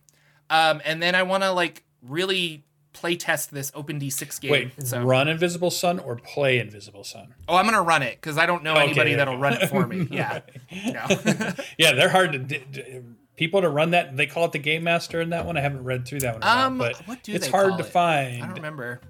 [0.50, 4.72] Um, and then i want to like really play test this open d6 game wait
[4.84, 7.36] so, run invisible sun or play invisible sun?
[7.48, 9.86] Oh i'm gonna run it because i don't know okay, anybody that'll run it for
[9.86, 10.08] me.
[10.12, 10.40] Yeah.
[11.78, 13.02] Yeah they're hard to d- d-
[13.36, 15.58] people to run that they call it the game master in that one.
[15.58, 17.88] I haven't read through that one um, but it's hard to it?
[17.88, 19.02] find i don't remember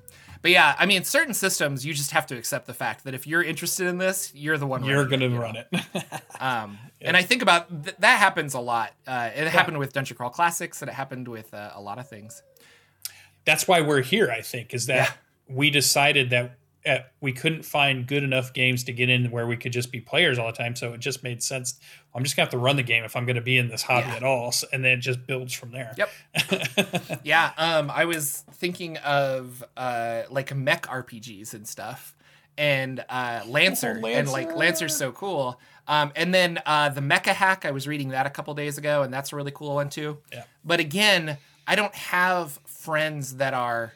[0.42, 3.28] but yeah, I mean, certain systems you just have to accept the fact that if
[3.28, 4.84] you're interested in this, you're the one.
[4.84, 5.68] You're going to run it.
[6.40, 7.08] um, yeah.
[7.08, 8.94] And I think about th- that happens a lot.
[9.06, 9.50] Uh, it yeah.
[9.50, 12.42] happened with Dungeon Crawl Classics, and it happened with uh, a lot of things.
[13.46, 14.30] That's why we're here.
[14.32, 15.56] I think is that yeah.
[15.56, 19.58] we decided that at, we couldn't find good enough games to get in where we
[19.58, 20.76] could just be players all the time.
[20.76, 21.80] So it just made sense.
[22.16, 24.08] I'm just gonna have to run the game if I'm gonna be in this hobby
[24.08, 24.16] Yeah.
[24.16, 25.94] at all, so, and then it just builds from there.
[25.98, 26.10] Yep.
[27.24, 32.16] yeah, um, I was thinking of uh, like mech RPGs and stuff,
[32.58, 35.60] and uh, Lancer, Oh, and like Lancer's so cool.
[35.88, 39.04] Um, and then uh, the Mecha Hack, I was reading that a couple days ago,
[39.04, 40.18] and that's a really cool one too.
[40.34, 40.44] Yeah.
[40.66, 43.94] But again, I don't have friends that are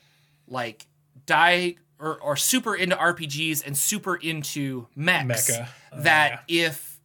[0.47, 0.85] like
[1.25, 5.49] die or, or super into RPGs and super into mechs.
[5.51, 5.67] Mecha.
[5.93, 6.99] Oh, that if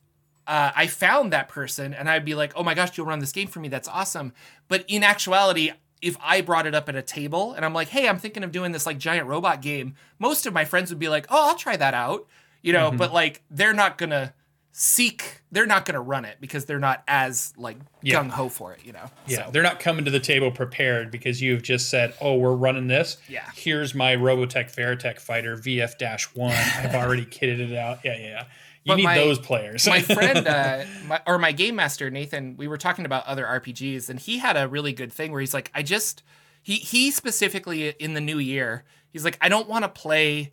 [0.46, 3.32] uh, I found that person and I'd be like, oh my gosh, you'll run this
[3.32, 3.68] game for me.
[3.68, 4.32] That's awesome.
[4.68, 8.08] But in actuality, if I brought it up at a table and I'm like, hey,
[8.08, 11.08] I'm thinking of doing this like giant robot game, most of my friends would be
[11.08, 12.26] like, oh, I'll try that out.
[12.62, 12.96] You know, Mm-hmm.
[12.98, 14.34] but like they're not gonna
[14.78, 18.16] seek, they're not gonna run it because they're not as like Yeah.
[18.22, 18.80] gung ho for it.
[18.84, 19.10] You know.
[19.26, 22.52] Yeah, So, they're not coming to the table prepared because you've just said, "Oh, we're
[22.54, 23.48] running this." Yeah.
[23.54, 26.50] Here's my Robotech Veritech fighter VF-1.
[26.84, 28.00] I've already kitted it out.
[28.04, 28.22] Yeah, yeah.
[28.26, 28.40] yeah.
[28.84, 29.88] You But need my- those players.
[29.88, 34.08] my friend uh, my, or my game master nathan we were talking about other rpgs
[34.08, 36.22] and he had a really good thing where he's like i just
[36.62, 40.52] he he specifically in the new year he's like i don't want to play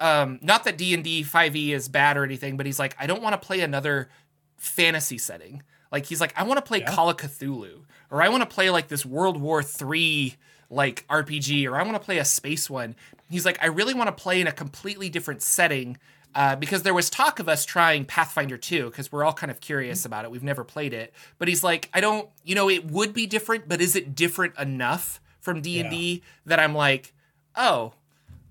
[0.00, 3.40] um not that d&d 5e is bad or anything but he's like i don't want
[3.40, 4.08] to play another
[4.56, 5.62] fantasy setting.
[5.92, 6.90] Like he's like i want to play Yeah.
[6.94, 10.34] call of cthulhu or i want to play like this world war 3
[10.70, 12.96] like rpg or i want to play a space one.
[13.30, 15.98] He's like i really want to play in a completely different setting
[16.34, 19.60] uh, because there was talk of us trying Pathfinder 2 because we're all kind of
[19.60, 20.32] curious about it.
[20.32, 23.68] We've never played it, but he's like, I don't, you know, it would be different,
[23.68, 27.14] but is it different enough from D and D that I'm like,
[27.54, 27.92] oh,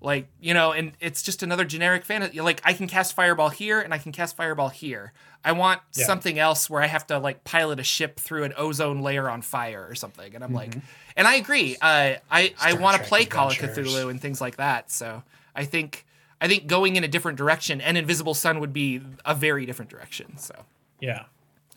[0.04, 2.40] like you know, and it's just another generic fantasy.
[2.40, 5.12] Like I can cast Fireball here and I can cast Fireball here.
[5.44, 6.06] I want Yeah.
[6.06, 9.42] something else where I have to like pilot a ship through an ozone layer on
[9.42, 10.34] fire or something.
[10.34, 10.74] And I'm like,
[11.16, 11.76] and I agree.
[11.80, 14.90] Uh, I I want to play Call of Cthulhu and things like that.
[14.90, 15.22] So
[15.56, 16.06] I think
[16.40, 19.90] I think going in a different direction and Invisible Sun would be a very different
[19.90, 20.36] direction.
[20.36, 20.54] So,
[21.00, 21.24] yeah.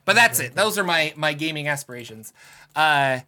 [0.04, 0.56] but that's it.
[0.56, 2.34] Those are my my gaming aspirations.
[2.76, 3.20] Uh,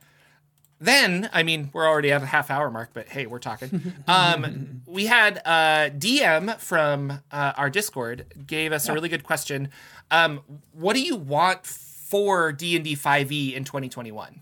[0.80, 3.94] then I mean we're already at a half hour mark, but hey, we're talking.
[4.08, 9.70] Um, we had uh, DM from uh, our Discord gave us a really good question.
[10.12, 10.42] Um,
[10.74, 14.42] what do you want for D and D five E in twenty twenty one?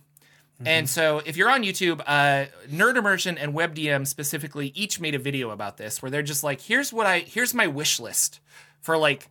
[0.65, 5.19] And so, if you're on YouTube, uh, Nerd Immersion and WebDM specifically each made a
[5.19, 8.39] video about this, where they're just like, "Here's what I, here's my wish list
[8.82, 9.30] for like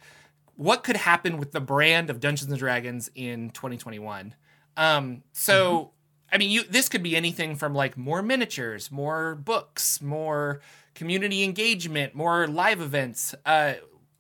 [0.54, 4.36] what could happen with the brand of Dungeons and Dragons in 2021."
[4.76, 5.90] Um, so,
[6.32, 10.60] I mean, you this could be anything from like more miniatures, more books, more
[10.94, 13.34] community engagement, more live events.
[13.44, 13.74] Uh,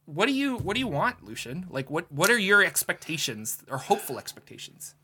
[0.04, 1.66] what do you what do you want, Lucian?
[1.68, 4.94] Like, what what are your expectations or hopeful expectations?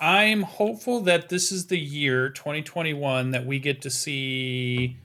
[0.00, 4.98] I'm hopeful that this is the year 2021 that we get to see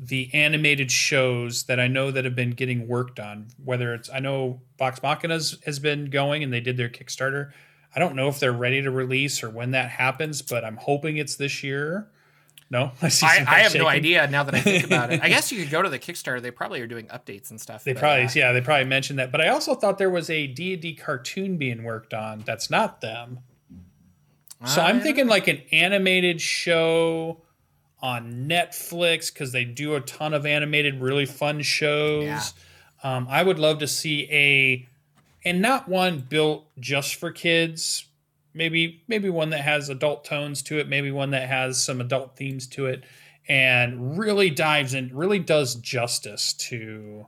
[0.00, 3.48] the animated shows that I know that have been getting worked on.
[3.64, 7.52] Whether it's I know Vox Machina's has been going and they did their Kickstarter.
[7.94, 11.16] I don't know if they're ready to release or when that happens, but I'm hoping
[11.16, 12.08] it's this year.
[12.70, 13.26] No, I see.
[13.26, 15.20] I, I have no idea now that I think about it.
[15.22, 16.40] I guess you could go to the Kickstarter.
[16.42, 17.84] They probably are doing updates and stuff.
[17.84, 20.28] They but, probably uh, yeah they probably mentioned that, but I also thought there was
[20.28, 22.42] a D and D cartoon being worked on.
[22.46, 23.40] That's not them.
[24.66, 27.42] So I'm thinking like an animated show
[28.00, 32.24] on Netflix because they do a ton of animated, really fun shows.
[32.24, 32.42] Yeah.
[33.02, 34.88] Um, I would love to see a,
[35.48, 38.04] and not one built just for kids.
[38.52, 40.88] Maybe maybe one that has adult tones to it.
[40.88, 43.04] Maybe one that has some adult themes to it,
[43.48, 47.26] and really dives in, really does justice to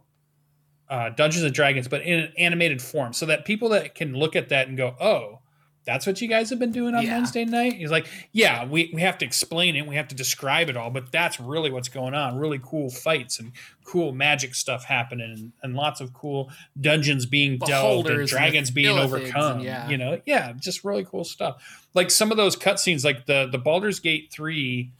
[0.88, 4.36] uh, Dungeons and Dragons, but in an animated form, so that people that can look
[4.36, 5.39] at that and go, "Oh,
[5.84, 7.16] that's what you guys have been doing on Yeah.
[7.16, 10.68] Wednesday night." He's like, "Yeah, we, we have to explain it, we have to describe
[10.68, 12.36] it all, but that's really what's going on.
[12.38, 13.52] Really cool fights and
[13.84, 18.96] cool magic stuff happening, and, and lots of cool dungeons being delved and dragons being
[18.98, 19.56] overcome.
[19.56, 19.88] and yeah.
[19.88, 21.86] You know, yeah, just really cool stuff.
[21.94, 24.92] Like some of those cutscenes, like the the Baldur's Gate three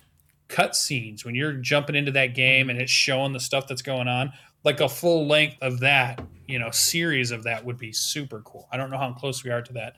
[0.49, 4.33] cutscenes when you're jumping into that game and it's showing the stuff that's going on
[4.65, 8.67] like a full length of that you know series of that would be super cool
[8.73, 9.95] i don't know how close we are to that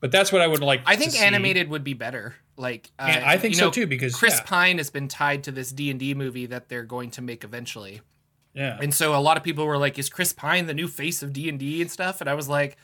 [0.00, 1.24] but that's what i would like I think see.
[1.24, 2.34] animated would be better.
[2.56, 5.52] Like, uh, i think so know, too because Chris yeah, Pine has been tied to
[5.52, 8.00] this D and D movie that they're going to make eventually,
[8.52, 8.78] yeah.
[8.82, 11.32] and so a lot of people were like, "Is Chris Pine the new face of
[11.32, 12.76] D and D and stuff?" And I was like,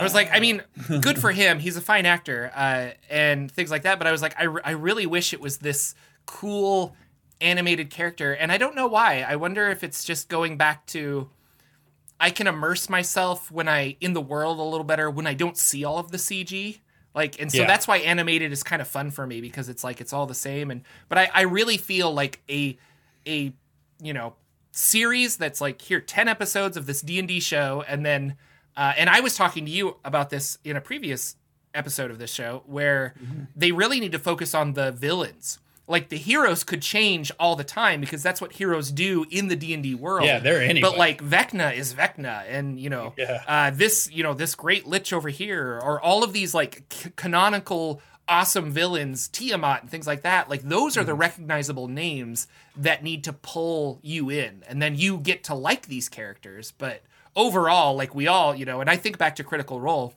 [0.00, 0.62] I was like, I mean,
[1.00, 1.58] good for him.
[1.58, 3.98] He's a fine actor uh, and things like that.
[3.98, 5.94] But I was like, I, I really wish it was this
[6.26, 6.96] cool
[7.40, 8.32] animated character.
[8.32, 9.24] And I don't know why.
[9.26, 11.28] I wonder if it's just going back to
[12.24, 15.58] I can immerse myself when I in the world a little better when I don't
[15.58, 16.78] see all of the CG.
[17.14, 17.66] Like, and so Yeah.
[17.66, 20.34] that's why animated is kind of fun for me because it's like it's all the
[20.34, 20.70] same.
[20.70, 22.78] And but I, I really feel like a
[23.26, 23.52] a
[24.02, 24.36] you know
[24.72, 28.36] series that's like here 10 episodes of this D&D show and then
[28.74, 31.36] uh, and I was talking to you about this in a previous
[31.74, 33.44] episode of this show where mm-hmm.
[33.54, 37.64] they really need to focus on the villains like the heroes could change all the
[37.64, 40.26] time because that's what heroes do in the D&D world.
[40.26, 40.80] Yeah, they're anyway.
[40.80, 43.42] But like Vecna is Vecna and you know, yeah.
[43.46, 47.10] uh, this, you know, this great lich over here or all of these like c-
[47.16, 50.48] canonical awesome villains, Tiamat and things like that.
[50.48, 51.18] Like those are the mm.
[51.20, 56.08] recognizable names that need to pull you in and then you get to like these
[56.08, 57.02] characters, but
[57.36, 60.14] overall like we all, you know, and I think back to Critical Role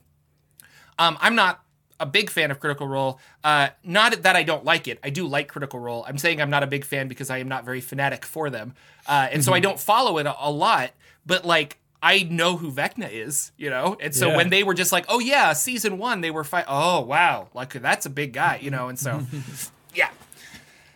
[1.00, 1.64] um, I'm not
[2.00, 3.20] a big fan of Critical Role.
[3.44, 5.00] Uh, not that I don't like it.
[5.04, 6.06] I do like Critical Role.
[6.08, 8.74] I'm saying I'm not a big fan because I am not very fanatic for them,
[9.08, 9.42] uh, and mm-hmm.
[9.42, 9.64] so I mm-hmm.
[9.64, 10.92] don't follow it a, a, lot.
[11.26, 11.80] But like.
[12.00, 14.38] I know who Vecna is, you know, and so yeah.
[14.38, 16.66] when they were just like, "Oh yeah, season one," they were fight.
[16.68, 19.24] Oh wow, like that's a big guy, you know, and so,
[19.96, 20.12] yeah,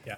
[0.06, 0.18] yeah.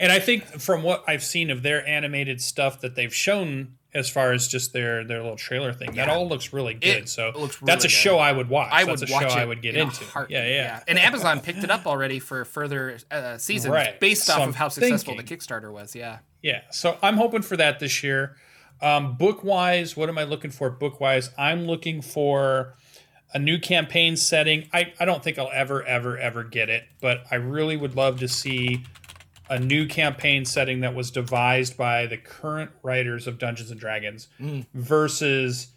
[0.00, 4.10] And I think from what I've seen of their animated stuff that they've shown as
[4.10, 5.94] far as just their their little trailer thing.
[5.94, 6.06] Yeah.
[6.06, 7.04] That all looks really good.
[7.04, 7.92] It so really that's a good.
[7.92, 8.70] show I would watch.
[8.72, 10.04] I would a watch show I would get in into.
[10.28, 13.98] Yeah, yeah, yeah, And Amazon picked it up already for further uh, seasons right.
[14.00, 15.94] based so off I'm of how successful thinking, the Kickstarter was.
[15.94, 16.18] Yeah.
[16.42, 16.62] Yeah.
[16.70, 18.36] So I'm hoping for that this year.
[18.82, 20.68] Um, book wise, what am I looking for?
[20.68, 22.74] Book wise, I'm looking for
[23.32, 24.68] a new campaign setting.
[24.72, 28.20] I, I don't think I'll ever, ever, ever get it, but I really would love
[28.20, 28.84] to see
[29.48, 34.28] a new campaign setting that was devised by the current writers of Dungeons and Dragons
[34.40, 34.64] mm.
[34.72, 35.68] versus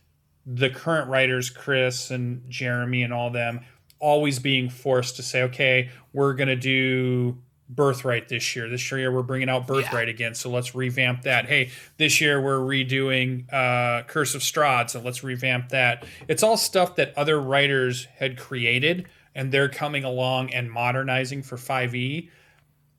[0.45, 3.61] the current writers, Chris and Jeremy and all them,
[3.99, 7.37] always being forced to say, okay, we're going to do
[7.69, 8.69] Birthright this year.
[8.69, 10.13] This year we're bringing out Birthright yeah.
[10.13, 11.47] again, so let's revamp that.
[11.47, 16.05] Hey, this year we're redoing uh, Curse of Strahd, so let's revamp that.
[16.29, 21.57] It's all stuff that other writers had created, and they're coming along and modernizing for
[21.57, 22.29] 5e.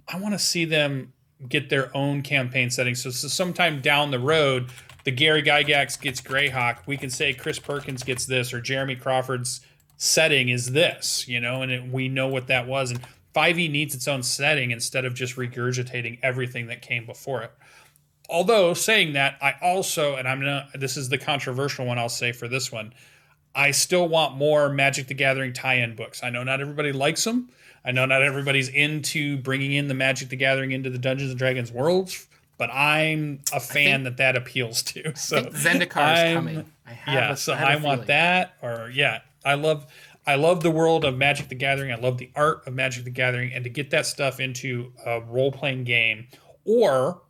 [0.08, 1.12] I want to see them
[1.48, 2.94] get their own campaign setting.
[2.94, 4.70] So, so sometime down the road,
[5.04, 6.78] the Gary Gygax gets Greyhawk.
[6.86, 9.60] We can say Chris Perkins gets this, or Jeremy Crawford's
[9.96, 12.90] setting is this, you know, and it, we know what that was.
[12.90, 13.00] And
[13.34, 17.52] 5e needs its own setting instead of just regurgitating everything that came before it.
[18.30, 22.32] Although saying that, I also, and I'm not, this is the controversial one I'll say
[22.32, 22.92] for this one,
[23.58, 26.22] I still want more Magic the Gathering tie in books.
[26.22, 27.50] I know not everybody likes them.
[27.84, 31.38] I know not everybody's into bringing in the Magic the Gathering into the Dungeons and
[31.38, 35.16] Dragons worlds, but I'm a fan think, that that appeals to.
[35.16, 36.72] So Zendikar is coming.
[37.08, 38.54] yeah, a, so I, I want that.
[38.62, 39.86] Or yeah, I love
[40.24, 41.90] I love the world of Magic the Gathering.
[41.90, 45.20] I love the art of Magic the Gathering, and to get that stuff into a
[45.20, 46.28] role playing game,
[46.64, 47.22] or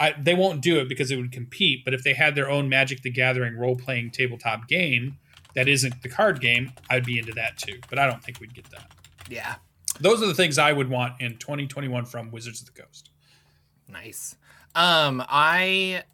[0.00, 1.84] I, they won't do it because it would compete.
[1.84, 5.18] But if they had their own Magic the Gathering role playing tabletop game
[5.54, 7.80] that isn't the card game, I'd be into that too.
[7.88, 8.90] But I don't think we'd get that.
[9.28, 9.56] Yeah,
[10.00, 13.10] those are the things I would want in 2021 from Wizards of the Coast.
[13.88, 14.36] Nice.
[14.74, 16.04] Um, I.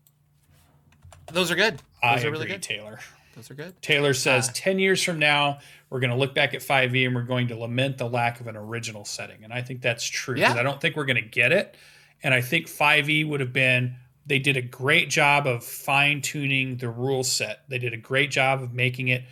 [1.32, 1.74] Those are good.
[1.74, 2.62] Those I are agree, really good.
[2.62, 2.98] Taylor.
[3.36, 3.80] Those are good.
[3.80, 7.14] Taylor says uh, 10 years from now, we're going to look back at 5e and
[7.14, 9.44] we're going to lament the lack of an original setting.
[9.44, 10.54] And I think that's true yeah.
[10.54, 11.76] I don't think we're going to get it.
[12.22, 13.96] And I think 5e would have been,
[14.30, 17.64] they did a great job of fine tuning the rule set.
[17.68, 19.24] They did a great job of making it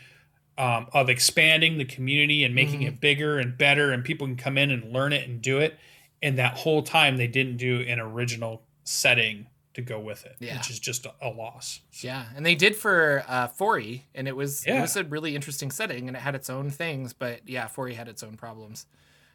[0.58, 2.88] um, of expanding the community and making mm-hmm.
[2.88, 5.78] it bigger and better, and people can come in and learn it and do it.
[6.20, 10.56] And that whole time, they didn't do an original setting to go with it, yeah.
[10.56, 11.78] which is just a, a loss.
[11.92, 12.08] So.
[12.08, 14.78] Yeah, and they did for uh, 4e, and it was yeah.
[14.78, 17.12] it was a really interesting setting, and it had its own things.
[17.12, 18.87] But yeah, 4e had its own problems.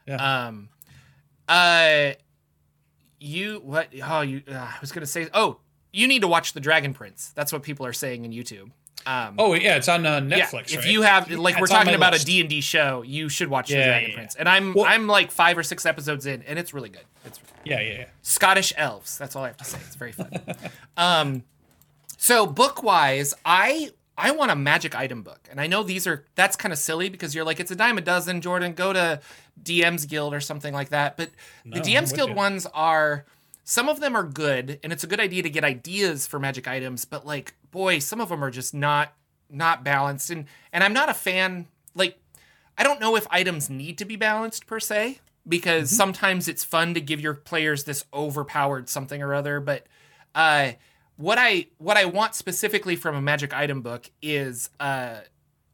[0.06, 0.47] Yeah.
[0.47, 0.67] Um.
[1.47, 2.15] Uh.
[3.23, 3.88] You what?
[4.03, 4.41] Oh, you.
[4.49, 5.29] Uh, I was gonna say.
[5.33, 5.59] Oh,
[5.93, 7.31] you need to watch the Dragon Prince.
[7.36, 8.71] That's what people are saying in YouTube.
[9.05, 10.71] Um, oh yeah, it's on uh, Netflix.
[10.71, 10.88] Yeah, if right?
[10.88, 12.23] you have like we're talking about list.
[12.23, 14.36] a D and D show, you should watch yeah, the Dragon yeah, Prince.
[14.36, 17.03] And I'm well, I'm like five or six episodes in, and it's really good.
[17.25, 18.05] It's yeah, yeah, yeah.
[18.23, 19.17] Scottish elves.
[19.17, 19.77] That's all I have to say.
[19.86, 20.29] It's very fun.
[20.97, 21.43] um,
[22.17, 26.26] so book wise, I I want a magic item book, and I know these are
[26.36, 28.41] that's kind of silly because you're like it's a dime a dozen.
[28.41, 29.21] Jordan, go to
[29.62, 31.17] DM's Guild or something like that.
[31.17, 31.32] But
[31.65, 32.36] no, the DM's Guild you.
[32.36, 33.26] ones are
[33.63, 36.67] some of them are good and it's a good idea to get ideas for magic
[36.67, 39.13] items but like boy some of them are just not
[39.49, 42.18] not balanced and and i'm not a fan like
[42.78, 45.97] i don't know if items need to be balanced per se because mm-hmm.
[45.97, 49.86] sometimes it's fun to give your players this overpowered something or other but
[50.36, 50.72] uh
[51.24, 55.15] what i what i want specifically from a magic item book is uh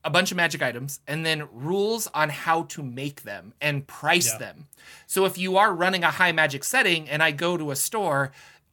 [0.04, 4.32] a bunch of magic items and then rules on how to make them and price
[4.34, 4.38] yeah.
[4.38, 4.68] them.
[5.08, 8.32] So if you are running a high magic setting and I go to a store,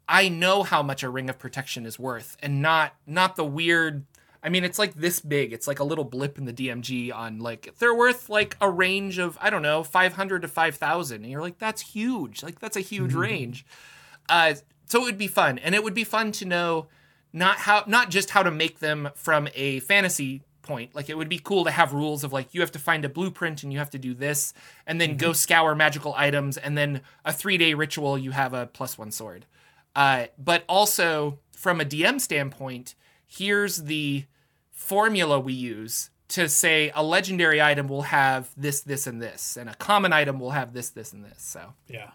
[0.09, 4.05] I know how much a ring of protection is worth and not not the weird
[4.43, 5.53] I mean it's like this big.
[5.53, 9.19] It's like a little blip in the DMG on like they're worth like a range
[9.19, 12.45] of I don't know, 500 to 5000 and you're like that's huge.
[12.45, 13.21] Like that's a huge mm-hmm.
[13.21, 13.67] range.
[14.29, 14.55] Uh
[14.87, 16.87] so it would be fun, and it would be fun to know
[17.33, 20.95] not how not just how to make them from a fantasy point.
[20.95, 23.09] Like it would be cool to have rules of like you have to find a
[23.09, 24.53] blueprint and you have to do this,
[24.87, 28.67] and then go scour magical items, and then a three day ritual you have a
[28.67, 29.47] plus one sword.
[29.95, 32.95] Uh, but also from a DM standpoint,
[33.27, 34.25] here's the
[34.71, 39.71] formula we use to say a legendary item will have this, this, and this, and
[39.71, 41.43] a common item will have this, this, and this.
[41.43, 42.11] So Yeah.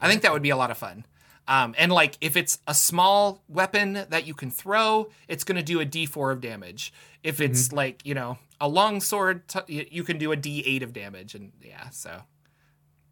[0.00, 1.06] I think that would be a lot of fun.
[1.46, 5.62] Um, and like if it's a small weapon that you can throw, it's going to
[5.62, 6.92] do a D4 of damage.
[7.22, 10.92] If it's like you know a long sword, t- you can do a D8 of
[10.92, 11.34] damage.
[11.34, 12.22] And yeah, so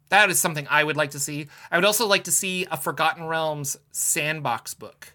[0.09, 1.47] that is something I would like to see.
[1.71, 5.13] I would also like to see a Forgotten Realms sandbox book.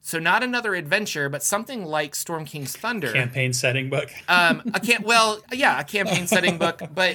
[0.00, 4.10] So not another adventure, but something like Storm King's Thunder Campaign setting book.
[4.28, 7.14] um a can't well yeah a campaign setting book but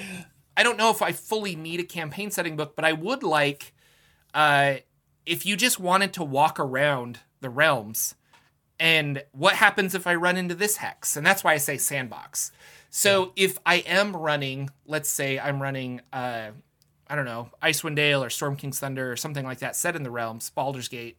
[0.56, 3.74] i don't know if i fully need a campaign setting book but i would like
[4.36, 4.76] uh
[5.26, 8.15] if you just wanted to walk around the realms
[8.80, 11.15] and what happens if i run into this hex?
[11.15, 12.51] And that's why i say sandbox.
[12.89, 16.51] So if i am running let's say i'm running uh
[17.07, 20.03] i don't know icewind dale or storm king's thunder or something like that set in
[20.03, 21.17] the realms baldur's gate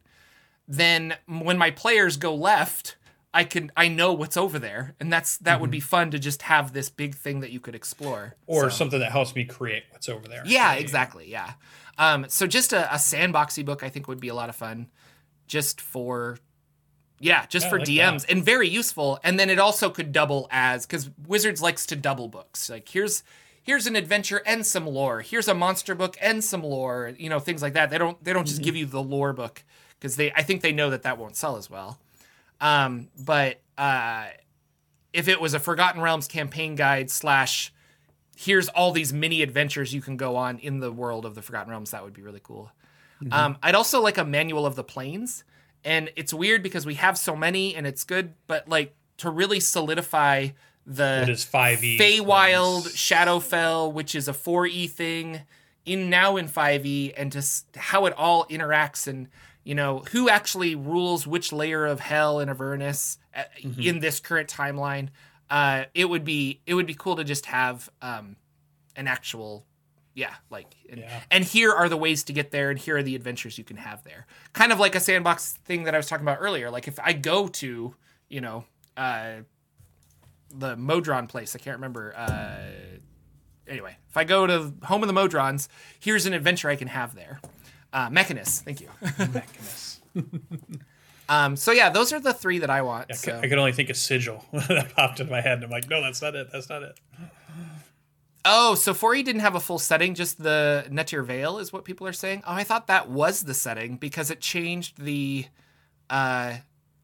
[0.67, 2.95] then when my players go left
[3.35, 6.41] i can i know what's over there and that's that would be fun to just
[6.43, 9.83] have this big thing that you could explore or So- something that helps me create
[9.91, 10.41] what's over there.
[10.45, 11.53] yeah exactly yeah.
[11.99, 14.87] Um so just a, a sandboxy book i think would be a lot of fun
[15.47, 16.37] just for
[17.19, 20.47] yeah just Yeah, for like dms and very useful and then it also could double
[20.51, 23.23] as because wizards likes to double books like here's
[23.63, 27.39] here's an adventure and some lore here's a monster book and some lore you know
[27.39, 27.89] things like that.
[27.89, 29.63] They don't they don't just give you the lore book
[29.99, 31.97] because they i think they know that that won't sell as well
[32.61, 34.25] um but uh
[35.13, 37.71] if it was a forgotten realms campaign guide slash
[38.35, 41.71] here's all these mini adventures you can go on in the world of the Forgotten
[41.71, 41.91] Realms.
[41.91, 42.69] That would be really cool.
[43.31, 45.45] Um, I'd also like a manual of the planes,
[45.85, 49.61] and it's weird because we have so many, and it's good, but like to really
[49.61, 50.49] solidify
[50.85, 51.97] the It is 5e.
[51.97, 55.41] Feywild Shadowfell, which is a 4e thing,
[55.85, 59.29] in now in 5e, and just how it all interacts and
[59.65, 63.43] you know who actually rules which layer of hell in Avernus uh,
[63.77, 65.09] in this current timeline.
[65.49, 68.37] Uh, it would be it would be cool to just have um,
[68.95, 69.65] an actual
[70.13, 71.19] yeah like and, Yeah.
[71.29, 73.75] and here are the ways to get there and here are the adventures you can
[73.75, 76.87] have there kind of like a sandbox thing that i was talking about earlier like
[76.87, 77.93] if i go to
[78.29, 78.63] you know
[78.95, 79.33] uh
[80.53, 82.59] the modron place i can't remember uh
[83.67, 85.67] anyway if i go to home of the modrons
[85.99, 87.41] here's an adventure i can have there
[87.95, 89.99] uh mechanist thank you Mechanus.
[91.29, 93.39] um so yeah those are the three that i want I c- so.
[93.39, 96.01] I could only think of sigil that popped into my head, and I'm like, no,
[96.01, 96.47] that's not it.
[96.51, 96.99] That's not it.
[98.47, 102.05] Oh, so 4E didn't have a full setting, just the Nentir Vale is what people
[102.05, 102.43] are saying.
[102.45, 105.47] Oh, I thought that was the setting because it changed the
[106.11, 106.57] uh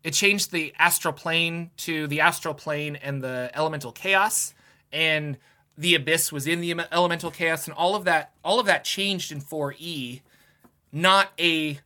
[0.04, 4.54] it changed the astral plane to the astral plane and the elemental chaos
[4.92, 5.38] and
[5.78, 9.32] the abyss was in the elemental chaos and all of that all of that changed
[9.32, 10.22] in 4E
[10.92, 11.80] not a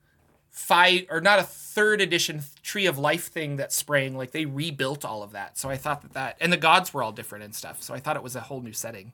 [0.49, 5.03] five or not a third edition tree of life thing that's spraying like they rebuilt
[5.03, 7.53] all of that so i thought that that and the gods were all different and
[7.53, 9.11] stuff so i thought it was a whole new setting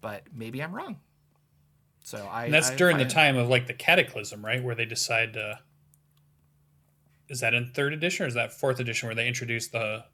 [0.00, 0.96] but maybe i'm wrong
[2.04, 4.62] so i And that's I during the time of like the Cataclysm, right?
[4.62, 5.58] Where they decide to.
[7.30, 10.04] Is that in third edition or is that fourth edition where they introduce the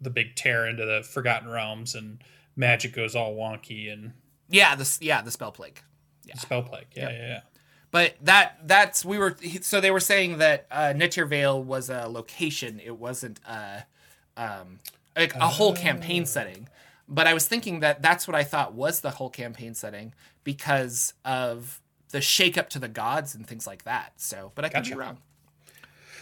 [0.00, 2.24] the big tear into the Forgotten Realms and
[2.56, 4.14] magic goes all wonky and
[4.48, 5.82] yeah this yeah the spell plague
[6.24, 6.86] yeah, spell plague?
[6.96, 7.40] Yeah, yeah, yeah.
[7.94, 12.08] But that that's we were so they were saying that uh, Nentir Vale was a
[12.08, 12.80] location.
[12.84, 13.84] It wasn't a
[14.36, 14.80] um
[15.16, 16.68] like a whole campaign setting.
[17.08, 21.14] But I was thinking that that's what I thought was the whole campaign setting because
[21.24, 24.14] of the shakeup to the gods and things like that.
[24.16, 25.00] So, but I could be Gotcha.
[25.00, 25.18] wrong.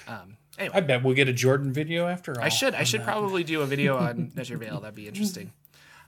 [0.06, 0.36] Um.
[0.58, 2.44] Anyway, I bet we'll get a Jordan video after all.
[2.44, 3.06] I should I should that.
[3.06, 4.80] probably do a video on Nentir Vale.
[4.80, 5.52] That'd be interesting.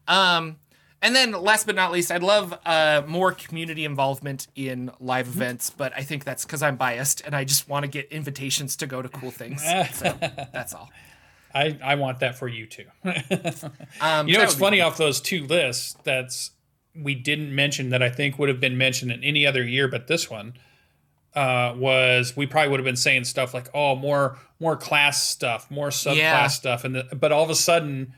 [0.06, 0.56] Um,
[1.04, 5.38] and then last but not least, I'd love uh, more community involvement in live Mm-hmm.
[5.42, 8.74] events, but I think that's because I'm biased and I just want to get invitations
[8.76, 9.62] to go to cool things.
[9.92, 10.16] so
[10.52, 10.90] that's all.
[11.54, 12.86] I, I want that for you too.
[14.00, 14.88] Um, You know, it's funny fun.
[14.88, 16.50] off those two lists that's
[16.96, 20.06] we didn't mention that I think would have been mentioned in any other year, but
[20.08, 20.54] this one
[21.34, 25.70] uh, was we probably would have been saying stuff like, "Oh, more more class stuff,
[25.70, 26.46] more subclass Yeah.
[26.48, 28.14] stuff," and the, but all of a sudden,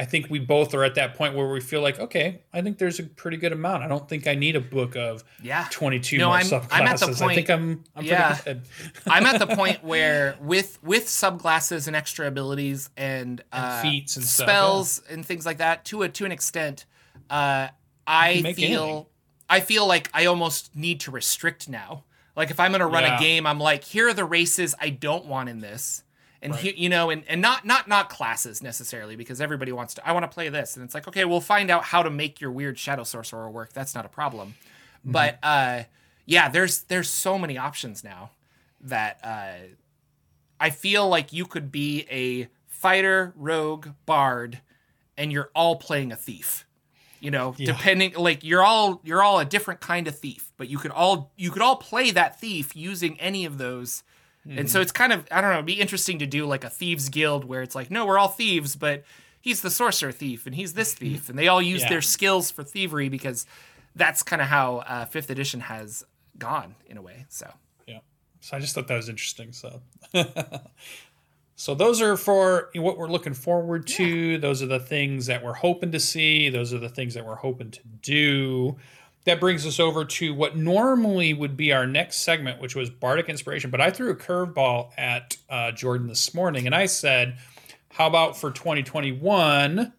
[0.00, 2.78] I think we both are at that point where we feel like, okay, I think
[2.78, 3.82] there's a pretty good amount.
[3.82, 5.66] I don't think I need a book of Yeah.
[5.70, 6.68] 22 No, more I'm- subclasses.
[6.70, 8.34] I'm at the I point- think I'm I'm Yeah.
[8.36, 8.68] pretty good.
[9.08, 14.24] I'm at the point where with with subclasses and extra abilities and, uh, feats and
[14.24, 16.84] stuff, spells and things like that to a to an extent,
[17.28, 17.68] uh,
[18.06, 19.06] I feel anything.
[19.50, 22.04] I feel like I almost need to restrict now.
[22.36, 23.16] Like if I'm going to run Yeah.
[23.16, 26.04] a game, I'm like, here are the races I don't want in this.
[26.40, 26.62] And Right.
[26.62, 30.06] here, you know, and, and not not not classes necessarily because everybody wants to.
[30.08, 32.40] I want to play this, and it's like, okay, we'll find out how to make
[32.40, 33.72] your weird shadow sorcerer work.
[33.72, 34.54] That's not a problem.
[35.00, 35.12] Mm-hmm.
[35.12, 35.82] But uh,
[36.26, 38.30] yeah, there's there's so many options now
[38.82, 39.66] that uh,
[40.60, 44.60] I feel like you could be a fighter, rogue, bard,
[45.16, 46.64] and you're all playing a thief.
[47.20, 47.72] You know, Yeah.
[47.72, 51.32] depending like you're all you're all a different kind of thief, but you could all
[51.36, 54.04] you could all play that thief using any of those.
[54.50, 56.70] And so it's kind of I don't know, it'd be interesting to do like a
[56.70, 59.04] thieves guild where it's like, no, we're all thieves, but
[59.40, 61.88] he's the sorcerer thief and he's this thief, and they all use Yeah.
[61.90, 63.46] their skills for thievery because
[63.94, 66.04] that's kind of how uh, fifth edition has
[66.38, 67.26] gone in a way.
[67.28, 67.52] So
[67.86, 67.98] Yeah.
[68.40, 69.52] So I just thought that was interesting.
[69.52, 69.82] So,
[71.56, 74.38] so those are for what we're looking forward to.
[74.38, 76.48] Those are the things that we're hoping to see.
[76.48, 78.76] Those are the things that we're hoping to do.
[79.28, 83.28] That brings us over to what normally would be our next segment, which was Bardic
[83.28, 83.70] Inspiration.
[83.70, 87.38] But I threw a curveball at uh, Jordan this morning, and I said,
[87.90, 89.92] "How about for 2021?"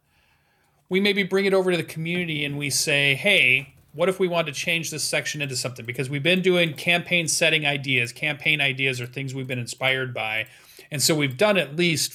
[0.90, 4.28] we maybe bring it over to the community and we say, hey, what if we
[4.28, 5.86] want to change this section into something?
[5.86, 8.12] Because we've been doing campaign setting ideas.
[8.12, 10.48] Campaign ideas are things we've been inspired by.
[10.92, 12.12] And so we've done at least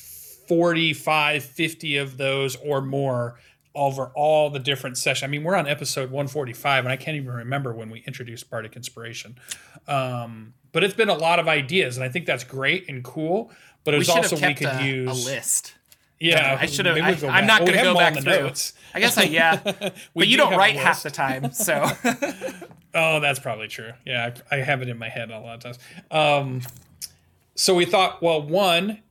[0.49, 3.39] 45, 50 of those or more
[3.75, 5.25] over all the different sessions.
[5.25, 8.77] I mean, we're on episode 145, and I can't even remember when we introduced Bardic
[8.77, 9.37] Inspiration.
[9.89, 13.51] Um, but it's been a lot of ideas, and I think that's great and cool.
[13.85, 15.75] But it's also we could a, use a list.
[16.21, 16.97] Yeah, I should have.
[16.97, 18.33] I, I'm not Oh, going to go back through.
[18.33, 18.73] notes.
[18.95, 21.85] I guess I yeah, but you do don't write half the time, so
[22.95, 23.91] Oh, that's probably true.
[24.07, 25.79] Yeah, I, I have it in my head a lot of times.
[26.11, 26.63] Um,
[27.57, 29.03] so we thought, well, one,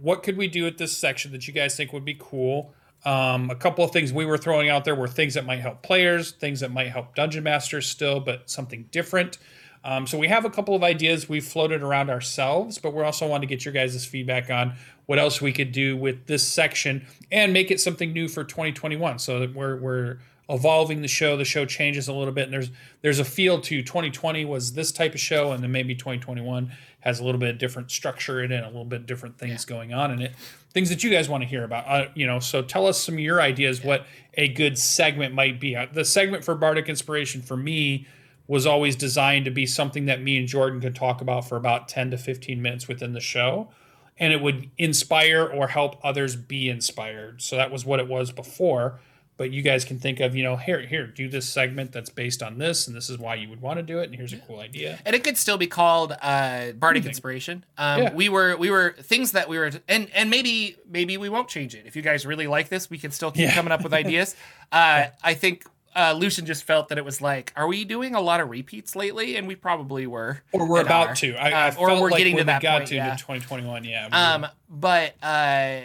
[0.00, 2.72] what could we do at this section that you guys think would be cool?
[3.06, 5.82] Um, a couple of things we were throwing out there were things that might help
[5.82, 9.38] players, things that might help dungeon masters still, but something different.
[9.84, 13.28] Um, so we have a couple of ideas we've floated around ourselves, but we also
[13.28, 14.74] want to get your guys' feedback on
[15.06, 19.20] what else we could do with this section and make it something new for 2021.
[19.20, 21.36] So that we're we're evolving the show.
[21.36, 22.70] The show changes a little bit, and there's
[23.02, 27.20] there's a feel to 2020 was this type of show, and then maybe 2021 has
[27.20, 30.10] a little bit of different structure in it, a little bit different things going on
[30.10, 30.32] in it,
[30.76, 31.88] things that you guys want to hear about.
[31.88, 34.04] Uh, you know, so tell us some of your ideas what
[34.34, 35.74] a good segment might be.
[35.74, 38.06] Uh, The segment for Bardic Inspiration for me
[38.46, 41.88] was always designed to be something that me and Jordan could talk about for about
[41.88, 43.70] 10 to 15 minutes within the show.
[44.18, 47.40] And it would inspire or help others be inspired.
[47.40, 49.00] So that was what it was before.
[49.38, 52.42] But you guys can think of, you know, here, here, do this segment that's based
[52.42, 54.38] on this, and this is why you would want to do it, and here's a
[54.38, 54.98] cool idea.
[55.04, 57.10] and it could still be called uh, bardic Anything.
[57.10, 57.64] inspiration.
[57.76, 58.14] Um, Yeah.
[58.14, 61.74] We were we were things that we were and and maybe maybe we won't change
[61.74, 61.84] it.
[61.84, 63.54] If you guys really like this, we can still keep Yeah.
[63.54, 64.34] coming up with ideas.
[64.72, 65.64] Uh, I think.
[65.98, 68.94] Uh, Lucian just felt that it was like, are we doing a lot of repeats
[68.94, 69.36] lately?
[69.36, 71.14] And we probably were, Or we're about are.
[71.14, 71.34] to.
[71.36, 72.88] I, I Um, or felt we're like getting to that we got point.
[72.88, 73.16] to yeah.
[73.16, 74.06] 2021, yeah.
[74.08, 75.80] we Um, but uh,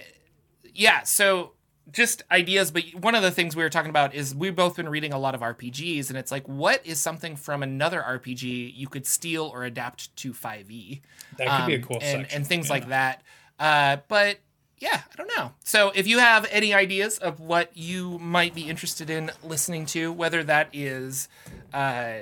[0.74, 1.54] yeah, so
[1.92, 2.72] just ideas.
[2.72, 5.20] But one of the things we were talking about is we've both been reading a
[5.20, 9.46] lot of RPGs, and it's like, what is something from another RPG you could steal
[9.54, 11.02] or adapt to 5e?
[11.38, 12.38] that could be a Um, cool and, section.
[12.38, 12.74] and things yeah.
[12.74, 13.22] like that.
[13.60, 14.40] Uh, but
[14.80, 15.52] yeah, I don't know.
[15.64, 20.12] So if you have any ideas of what you might be interested in listening to,
[20.12, 21.30] whether that is
[21.74, 22.14] uh,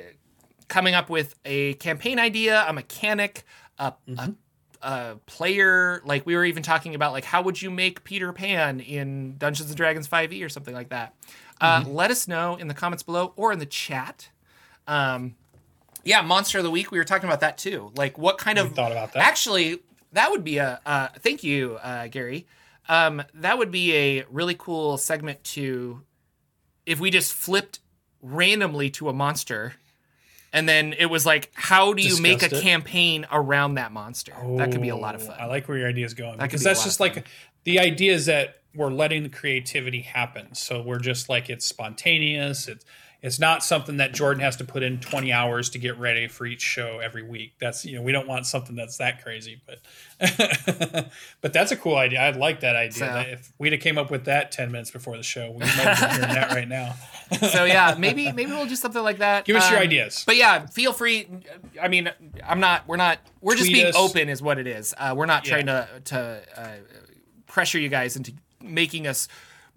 [0.68, 3.44] coming up with a campaign idea, a mechanic,
[3.78, 4.20] a, Mm-hmm.
[4.20, 4.36] a,
[4.82, 8.80] a player, like we were even talking about, like how would you make Peter Pan
[8.80, 11.14] in Dungeons and Dragons 5e or something like that.
[11.62, 11.92] Uh, Mm-hmm.
[11.92, 14.30] let us know in the comments below or in the chat.
[14.88, 15.36] Um,
[16.04, 16.92] yeah, monster of the week.
[16.92, 17.92] We were talking about that too.
[17.96, 19.24] Like, what kind We of thought about that.
[19.24, 19.80] Actually,
[20.14, 20.80] that would be a.
[20.86, 22.48] Uh, thank you, uh, Gary.
[22.88, 26.02] Um, that would be a really cool segment to,
[26.86, 27.80] if we just flipped
[28.22, 29.74] randomly to a monster,
[30.52, 32.62] and then it was like, how do you make a it.
[32.62, 34.34] campaign around that monster?
[34.58, 35.36] that could be a lot of fun.
[35.40, 36.96] I like where your idea is going That could because be a that's lot just
[36.98, 37.28] of like
[37.64, 40.54] the idea is that we're letting the creativity happen.
[40.54, 42.68] So we're just like it's spontaneous.
[42.68, 42.86] It's
[43.22, 46.46] it's not something that Jordan has to put in 20 hours to get ready for
[46.46, 47.54] each show every week.
[47.60, 49.80] That's you know we don't want something that's that crazy, but
[51.42, 52.22] but that's a cool idea.
[52.22, 52.92] I like that idea.
[53.00, 55.60] So- That if we'd have came up with that 10 minutes before the show, we
[55.60, 56.96] might be hearing that right now.
[57.52, 59.46] so yeah, maybe maybe we'll do something like that.
[59.46, 60.24] Give us your Um, ideas.
[60.26, 61.28] But yeah, feel free.
[61.82, 62.10] I mean,
[62.46, 62.88] I'm not.
[62.88, 63.20] We're not.
[63.42, 63.96] We're just being us.
[63.96, 64.94] open, is what it is.
[64.98, 65.54] Uh, we're not Yeah.
[65.54, 66.68] trying to to uh,
[67.48, 69.28] pressure you guys into making us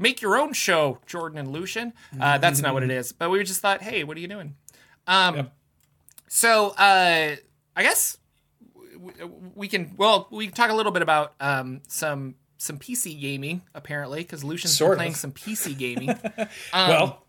[0.03, 1.93] make your own show, Jordan and Lucian.
[2.21, 3.13] Uh, that's not what it is.
[3.13, 4.57] But we just thought, hey, what are you doing?
[5.07, 5.53] Um, Yep.
[6.29, 7.37] So uh,
[7.77, 8.17] I guess
[8.95, 9.95] w- we can.
[9.97, 14.43] Well, we can talk a little bit about um, some some PC gaming apparently because
[14.45, 14.99] Lucian's Sort been of.
[14.99, 16.09] playing some PC gaming.
[16.73, 17.25] Um, well,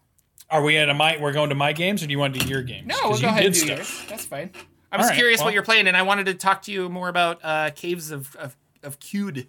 [0.49, 1.17] are we at a my?
[1.19, 2.88] We're going to my games, or do you want to do your games?
[2.88, 3.78] No, we'll go ahead and do stuff.
[3.78, 4.05] yours.
[4.09, 4.51] That's fine.
[4.91, 6.88] I was right, curious well- what you're playing, and I wanted to talk to you
[6.88, 9.47] more about uh, Caves of of, of Qud.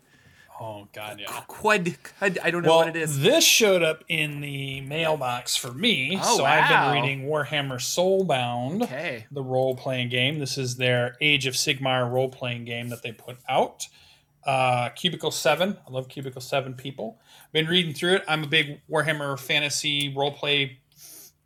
[0.60, 1.26] Oh God, yeah.
[1.48, 3.20] Quad, Cud, I don't know Well, what it is.
[3.20, 6.16] this showed up in the mailbox for me.
[6.22, 9.26] Oh, so I've been reading Warhammer Soulbound, Okay.
[9.32, 10.38] the role playing game.
[10.38, 13.88] This is their Age of Sigmar role playing game that they put out.
[14.46, 15.76] Uh, Cubicle 7.
[15.88, 17.18] I love Cubicle 7 people.
[17.46, 18.24] I've Been reading through it.
[18.28, 20.78] I'm a big Warhammer fantasy role play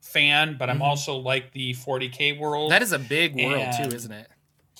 [0.02, 0.84] fan, but I'm Mhm.
[0.84, 2.72] also like the 40k world.
[2.72, 4.28] That is a big world And- too, isn't it?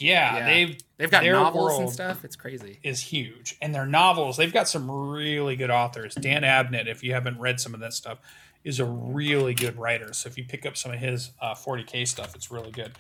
[0.00, 0.46] Yeah, yeah.
[0.46, 2.24] they've They've got novels and stuff.
[2.24, 2.80] It's crazy.
[2.82, 3.56] is huge.
[3.62, 6.14] And their novels, they've got some really good authors.
[6.14, 8.18] Dan Abnett, if you haven't read some of that stuff,
[8.64, 10.12] is a really good writer.
[10.12, 12.92] So if you pick up some of his uh, 40k stuff, it's really good.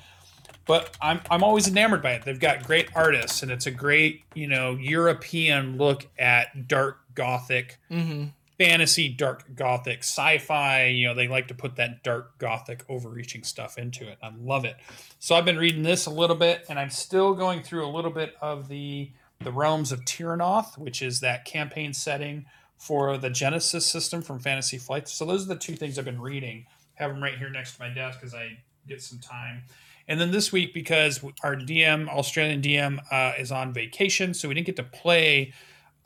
[0.64, 2.24] But I'm I'm always enamored by it.
[2.24, 7.78] They've got great artists, and it's a great you know European look at dark gothic
[7.90, 8.26] Mm-hmm.
[8.58, 10.86] Fantasy, dark gothic, sci-fi.
[10.86, 14.18] You know, they like to put that dark gothic, overreaching stuff into it.
[14.22, 14.76] I love it.
[15.20, 18.10] So I've been reading this a little bit, and I'm still going through a little
[18.10, 22.46] bit of the the realms of Terrinoth, which is that campaign setting
[22.76, 25.08] for the Genesys system from Fantasy Flight.
[25.08, 26.66] So those are the two things I've been reading.
[26.98, 29.62] I have them right here next to my desk as I get some time.
[30.06, 34.54] And then this week, because our DM, Australian DM, uh, is on vacation, so we
[34.54, 35.52] didn't get to play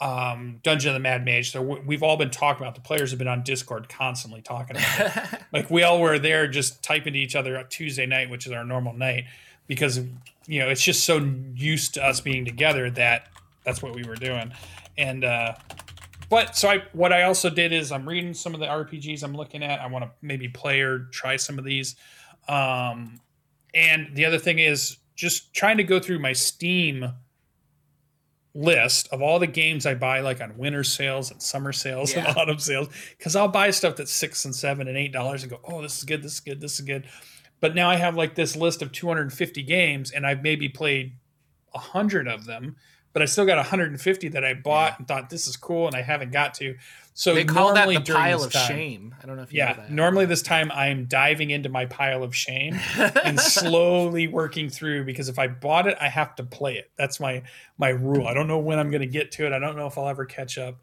[0.02, 1.52] um, Dungeon of the Mad Mage.
[1.52, 2.74] So we- we've all been talking about.
[2.74, 5.40] The players have been on Discord constantly talking about it.
[5.52, 8.52] like we all were there, just typing to each other on Tuesday night, which is
[8.52, 9.24] our normal night,
[9.68, 9.98] because
[10.46, 11.18] you know it's just so
[11.54, 13.28] used to us being together that
[13.64, 14.52] that's what we were doing.
[14.98, 15.54] And uh,
[16.28, 19.36] but so I what I also did is I'm reading some of the RPGs I'm
[19.36, 19.80] looking at.
[19.80, 21.94] I want to maybe play or try some of these.
[22.48, 23.20] Um,
[23.72, 27.12] and the other thing is just trying to go through my Steam
[28.54, 32.28] list of all the games I buy, like on winter sales and summer sales Yeah.
[32.28, 35.50] and autumn sales, because I'll buy stuff that's six and seven and eight dollars and
[35.50, 37.06] go, oh, this is good, this is good, this is good.
[37.60, 41.12] But now I have like this list of 250 games, and I've maybe played
[41.74, 42.76] a hundred of them,
[43.12, 46.02] but I still got 150 that I bought and thought this is cool, and I
[46.02, 46.74] haven't got to.
[47.14, 49.14] So they call that the pile of time- shame.
[49.22, 49.90] I don't know if you yeah, know that.
[49.90, 52.78] normally this time I'm diving into my pile of shame
[53.22, 56.90] and slowly working through because if I bought it, I have to play it.
[56.96, 57.42] That's my
[57.78, 58.26] my rule.
[58.26, 59.52] I don't know when I'm going to get to it.
[59.52, 60.76] I don't know if I'll ever catch up.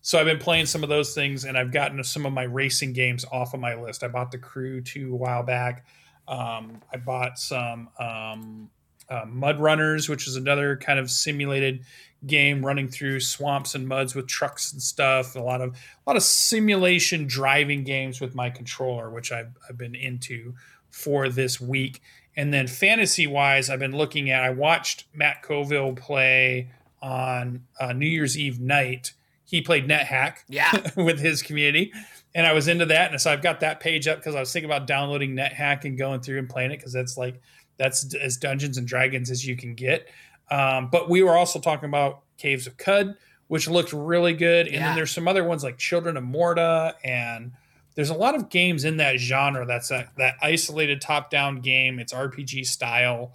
[0.00, 2.92] So I've been playing some of those things, and I've gotten some of my racing
[2.92, 4.02] games off of my list.
[4.04, 5.86] I bought the Crew two a while back.
[6.28, 8.70] Um, I bought some um,
[9.08, 11.84] uh, Mud Runners, which is another kind of simulated
[12.26, 15.36] game running through swamps and muds with trucks and stuff.
[15.36, 19.78] A lot of a lot of simulation driving games with my controller, which I've, I've
[19.78, 20.54] been into
[20.90, 22.00] for this week.
[22.36, 24.42] And then fantasy wise, I've been looking at.
[24.42, 29.12] I watched Matt Colville play on uh, New Year's Eve night.
[29.44, 30.90] He played NetHack yeah.
[30.96, 31.92] with his community.
[32.34, 33.12] And I was into that.
[33.12, 35.96] And so I've got that page up because I was thinking about downloading NetHack and
[35.96, 37.40] going through and playing it because that's like,
[37.76, 40.08] that's as Dungeons and Dragons as you can get.
[40.50, 43.16] Um, but we were also talking about Caves of Qud,
[43.48, 44.66] which looked really good.
[44.66, 44.86] And Yeah.
[44.88, 46.94] then there's some other ones like Children of Morta.
[47.04, 47.52] And
[47.94, 51.98] there's a lot of games in that genre that's that, that isolated top down game.
[51.98, 53.32] It's RPG style.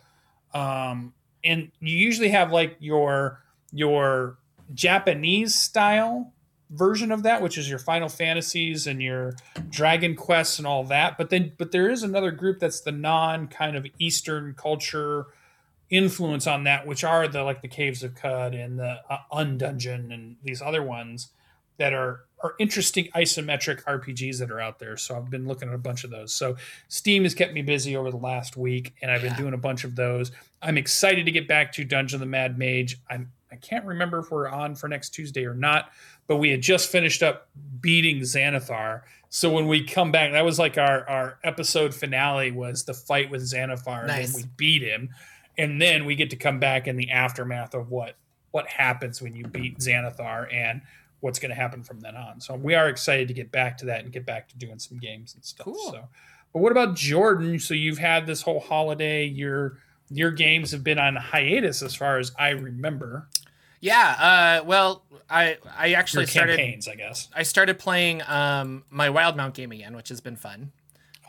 [0.54, 1.14] Um,
[1.44, 4.38] and you usually have like your, your
[4.74, 6.34] Japanese style
[6.70, 9.36] version of that, which is your Final Fantasies and your
[9.70, 11.18] Dragon Quests and all that.
[11.18, 15.28] But then, but there is another group that's the non kind of Eastern culture
[15.90, 20.14] influence on that, which are the like the Caves of Qud and the uh, Undungeon
[20.14, 21.30] and these other ones
[21.78, 24.96] that are are interesting isometric RPGs that are out there.
[24.96, 26.34] So I've been looking at a bunch of those.
[26.34, 26.56] So
[26.88, 29.38] Steam has kept me busy over the last week, and I've been Yeah.
[29.38, 30.32] doing a bunch of those.
[30.62, 32.98] I'm excited to get back to Dungeon of the Mad Mage.
[33.10, 35.92] I'm I can't remember if we're on for next Tuesday or not,
[36.30, 37.50] but we had just finished up
[37.82, 39.02] beating Xanathar.
[39.30, 43.30] So when we come back, that was like our our episode finale was the fight
[43.30, 44.28] with Xanathar, Nice.
[44.28, 45.10] and we beat him,
[45.58, 48.16] and then we get to come back in the aftermath of what
[48.52, 50.82] what happens when you beat Xanathar and
[51.20, 52.40] what's going to happen from then on.
[52.40, 54.98] So we are excited to get back to that and get back to doing some
[55.00, 55.66] games and stuff.
[55.66, 55.92] Cool.
[55.92, 56.08] So,
[56.54, 57.60] but what about Jordan?
[57.60, 59.26] So you've had this whole holiday.
[59.26, 63.28] Your your games have been on hiatus as far as I remember.
[63.82, 64.60] Yeah.
[64.62, 67.28] Uh, well, I I Your actually started campaigns, I guess.
[67.34, 70.72] I started playing um, my Wildemount game again, which has been fun.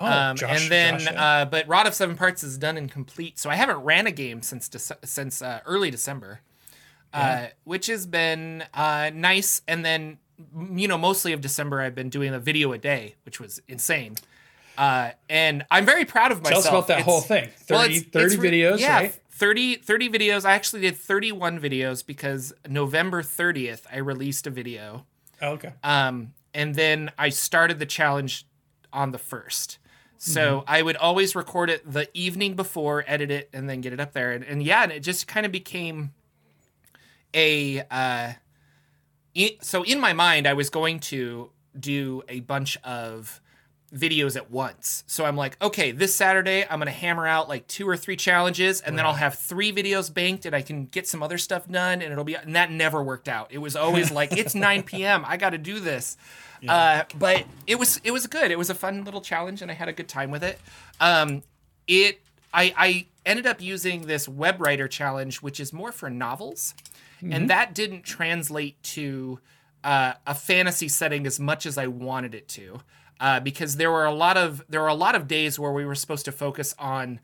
[0.01, 1.24] Oh, um, Josh, and then, Josh, yeah.
[1.42, 4.11] uh, but Rod of Seven Parts is done and complete, so I haven't ran a
[4.11, 4.70] game since
[5.05, 6.40] since uh, early December,
[7.12, 9.61] uh, which has been uh, nice.
[9.68, 10.16] And then,
[10.72, 14.16] you know, mostly of December, I've been doing a video a day, which was insane.
[14.78, 16.64] Uh, and I'm very proud of myself.
[16.64, 17.51] Tell us about that It's- whole thing.
[17.51, 19.20] 30, well, it's- 30 it's re- videos, yeah, right?
[19.41, 20.45] 30, 30 videos.
[20.45, 25.07] I actually did 31 videos because November 30th, I released a video.
[25.41, 25.72] Oh, okay.
[25.82, 28.47] Um, and then I started the challenge
[28.93, 29.78] on the first.
[30.18, 30.70] So mm-hmm.
[30.70, 34.12] I would always record it the evening before, edit it, and then get it up
[34.12, 34.32] there.
[34.32, 36.12] And, and yeah, and it just kind of became
[37.34, 37.82] a.
[37.91, 38.32] Uh,
[39.62, 43.41] so in my mind, I was going to do a bunch of
[43.95, 45.05] videos at once.
[45.07, 48.80] So I'm like, okay, this Saturday I'm gonna hammer out like two or three challenges,
[48.80, 48.97] and right.
[48.97, 52.12] then I'll have three videos banked, and I can get some other stuff done, and
[52.12, 52.34] it'll be.
[52.34, 53.49] And that never worked out.
[53.51, 55.24] It was always like, it's 9 p.m.
[55.26, 56.16] I got to do this.
[56.61, 56.74] Yeah.
[56.74, 58.51] Uh, but it was it was good.
[58.51, 60.59] It was a fun little challenge, and I had a good time with it.
[61.01, 61.43] Um,
[61.88, 62.20] it
[62.53, 66.74] I I ended up using this web writer challenge, which is more for novels,
[67.16, 67.32] mm-hmm.
[67.32, 69.41] and that didn't translate to
[69.82, 72.80] uh, a fantasy setting as much as I wanted it to
[73.21, 75.85] uh, because there were a lot of there were a lot of days where we
[75.85, 77.21] were supposed to focus on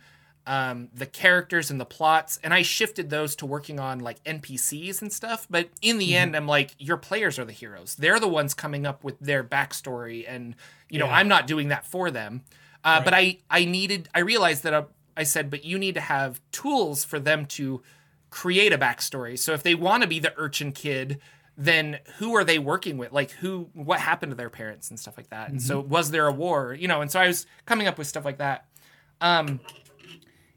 [0.47, 5.03] um, the characters and the plots, and I shifted those to working on like NPCs
[5.03, 5.47] and stuff.
[5.51, 6.15] But in the mm-hmm.
[6.15, 7.97] end, I'm like, your players are the heroes.
[7.97, 10.55] They're the ones coming up with their backstory, and
[10.89, 11.17] you know, yeah.
[11.17, 12.43] I'm not doing that for them.
[12.85, 13.05] Uh, right.
[13.05, 14.85] But I I needed I realized that uh,
[15.17, 17.83] I said, but you need to have tools for them to
[18.29, 19.39] create a backstory.
[19.39, 21.21] So if they want to be the urchin kid
[21.57, 23.13] then who are they working with?
[23.13, 25.49] Like who what happened to their parents and stuff like that.
[25.49, 25.67] And mm-hmm.
[25.67, 26.75] so was there a war?
[26.75, 28.67] You know, and so I was coming up with stuff like that.
[29.21, 29.61] Um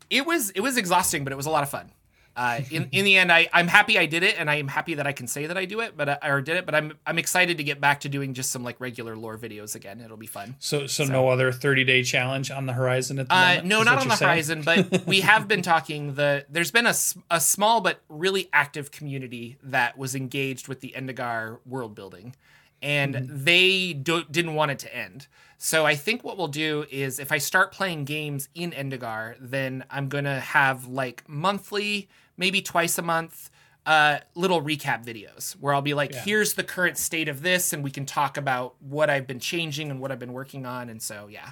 [0.10, 1.91] it was it was exhausting, but it was a lot of fun.
[2.40, 4.94] Uh, in in the end, I I'm happy I did it, and I am happy
[4.94, 6.66] that I can say that I do it, but I, uh, or did it.
[6.66, 9.76] But I'm I'm excited to get back to doing just some like regular lore videos
[9.76, 10.00] again.
[10.00, 10.56] It'll be fun.
[10.58, 11.12] So so, so.
[11.12, 13.66] no other 30 day challenge on the horizon at the uh, moment.
[13.68, 14.30] No, not on the saying?
[14.30, 16.14] horizon, but we have been talking.
[16.14, 16.94] The there's been a
[17.30, 22.38] a small but really active community that was engaged with the Endegar world building,
[22.82, 23.44] and mm-hmm.
[23.44, 25.28] they do, didn't want it to end.
[25.58, 29.84] So I think what we'll do is if I start playing games in Endegar, then
[29.90, 32.08] I'm gonna have like monthly
[32.40, 33.52] maybe twice a month,
[33.86, 36.22] uh, little recap videos where I'll be like, yeah.
[36.24, 39.92] here's the current state of this, and we can talk about what I've been changing
[39.92, 40.90] and what I've been working on.
[40.90, 41.52] And so, yeah.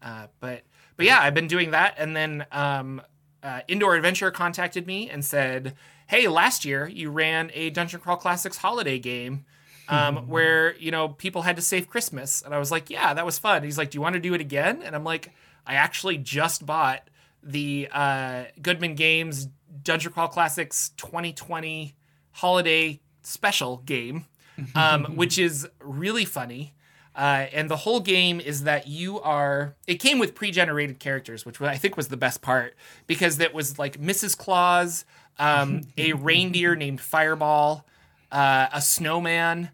[0.00, 0.62] Uh, but
[0.96, 1.94] but yeah, I've been doing that.
[1.96, 3.00] And then um,
[3.42, 5.74] uh, Indoor Adventure contacted me and said,
[6.08, 9.44] hey, last year you ran a Dungeon Crawl Classics holiday game.
[9.90, 13.24] Um, where you know people had to save Christmas, and I was like, "Yeah, that
[13.24, 15.32] was fun." He's like, "Do you want to do it again?" And I'm like,
[15.66, 17.08] "I actually just bought
[17.42, 19.48] the uh, Goodman Games
[19.82, 21.94] Dungeon Crawl Classics 2020
[22.32, 24.26] holiday special game,
[24.74, 26.74] um, which is really funny.
[27.14, 29.74] Uh, and the whole game is that you are.
[29.88, 32.76] It came with pre-generated characters, which I think was the best part
[33.08, 34.38] because it was like Mrs.
[34.38, 35.04] Claus,
[35.38, 37.84] um, a reindeer named Fireball,
[38.30, 39.70] uh, a snowman,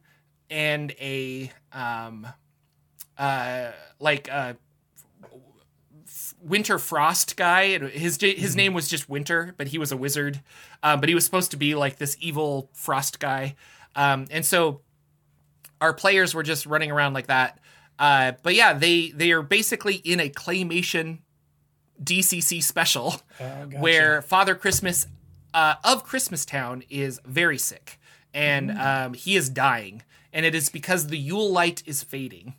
[0.48, 2.26] and a um,
[3.18, 4.56] uh, like a
[6.44, 7.78] Winter Frost guy.
[7.88, 8.56] His his hmm.
[8.56, 10.40] name was just Winter, but he was a wizard.
[10.82, 13.56] Um, but he was supposed to be like this evil frost guy.
[13.96, 14.80] Um, and so
[15.80, 17.58] our players were just running around like that.
[17.98, 21.18] Uh, but yeah, they they are basically in a claymation
[22.02, 23.78] DCC special oh, gotcha.
[23.78, 25.06] where Father Christmas
[25.52, 27.98] uh, of Christmas Town is very sick
[28.34, 28.80] and mm.
[28.80, 32.54] um, he is dying, and it is because the Yule light is fading.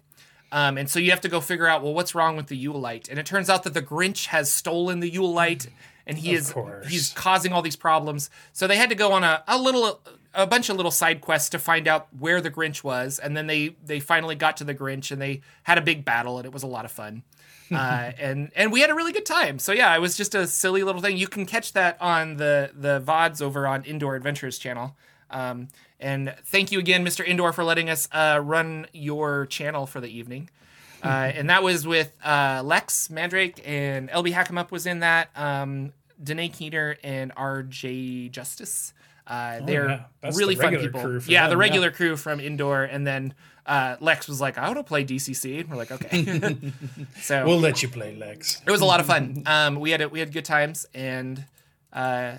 [0.55, 2.79] Um, and so you have to go figure out, well, what's wrong with the Yule
[2.79, 3.09] light?
[3.09, 5.67] And it turns out that the Grinch has stolen the Yule light,
[6.07, 6.87] and he of is course.
[6.87, 8.29] he's causing all these problems.
[8.53, 9.99] So they had to go on a, a little
[10.33, 13.47] a bunch of little side quests to find out where the Grinch was, and then
[13.47, 16.53] they they finally got to the Grinch, and they had a big battle, and it
[16.53, 17.23] was a lot of fun.
[17.73, 19.59] uh, and and we had a really good time.
[19.59, 21.17] So yeah, it was just a silly little thing.
[21.17, 24.95] You can catch that on the the vods over on Indoor Adventures channel.
[25.29, 25.67] Um,
[25.99, 27.25] and thank you again, Mr.
[27.25, 30.49] Indoor, for letting us uh, run your channel for the evening.
[31.03, 35.29] Uh, and that was with uh, Lex Mandrake and LB Hackemup was in that.
[35.35, 35.93] Um,
[36.23, 38.91] Danae Keener and RJ Justice.
[39.27, 40.31] Uh, oh, they're yeah.
[40.33, 41.21] really the fun people.
[41.27, 41.93] Yeah, them, the regular yeah.
[41.93, 43.33] crew from Indoor, and then
[43.65, 46.71] uh, Lex was like, "I want to play DCC." And we're like, "Okay."
[47.21, 48.61] so we'll let you play Lex.
[48.65, 49.43] It was a lot of fun.
[49.45, 51.43] Um, we had it we had good times, and
[51.91, 52.35] uh,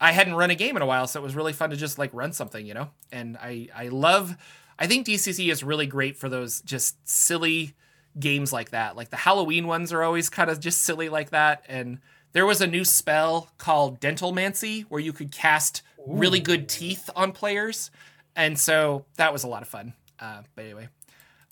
[0.00, 1.98] I hadn't run a game in a while, so it was really fun to just
[1.98, 2.90] like run something, you know.
[3.12, 4.36] And I I love.
[4.78, 7.74] I think DCC is really great for those just silly
[8.18, 8.96] games like that.
[8.96, 11.64] Like the Halloween ones are always kind of just silly like that.
[11.68, 11.98] And
[12.32, 16.14] there was a new spell called Dentalmancy where you could cast Ooh.
[16.14, 17.90] really good teeth on players,
[18.34, 19.92] and so that was a lot of fun.
[20.18, 20.88] Uh, but anyway,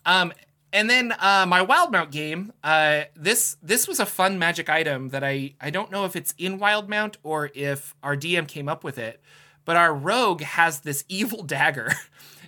[0.07, 0.33] um,
[0.73, 2.53] and then uh, my Wildemount game.
[2.63, 6.35] Uh, this this was a fun magic item that I I don't know if it's
[6.39, 9.21] in Wildemount or if our DM came up with it,
[9.65, 11.93] but our rogue has this evil dagger,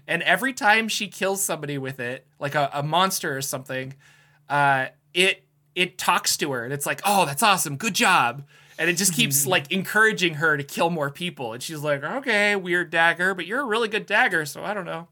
[0.06, 3.94] and every time she kills somebody with it, like a, a monster or something,
[4.48, 5.44] uh, it
[5.74, 8.44] it talks to her and it's like, oh, that's awesome, good job.
[8.78, 11.52] And it just keeps like encouraging her to kill more people.
[11.52, 14.86] And she's like, okay, weird dagger, but you're a really good dagger, so I don't
[14.86, 15.08] know.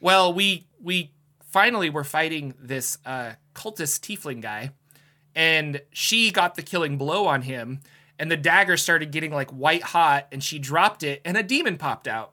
[0.00, 1.10] Well, we we
[1.58, 4.70] finally we're fighting this uh, cultist tiefling guy,
[5.34, 7.80] and she got the killing blow on him,
[8.16, 11.76] and the dagger started getting like white hot, and she dropped it, and a demon
[11.76, 12.32] popped out,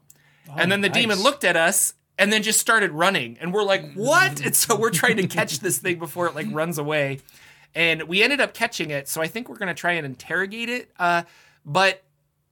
[0.56, 1.94] and then the demon looked at us.
[2.18, 5.60] And then just started running, and we're like, "What?" And so we're trying to catch
[5.60, 7.20] this thing before it like runs away,
[7.74, 9.10] and we ended up catching it.
[9.10, 10.92] So I think we're gonna try and interrogate it.
[10.98, 11.24] Uh,
[11.66, 12.04] but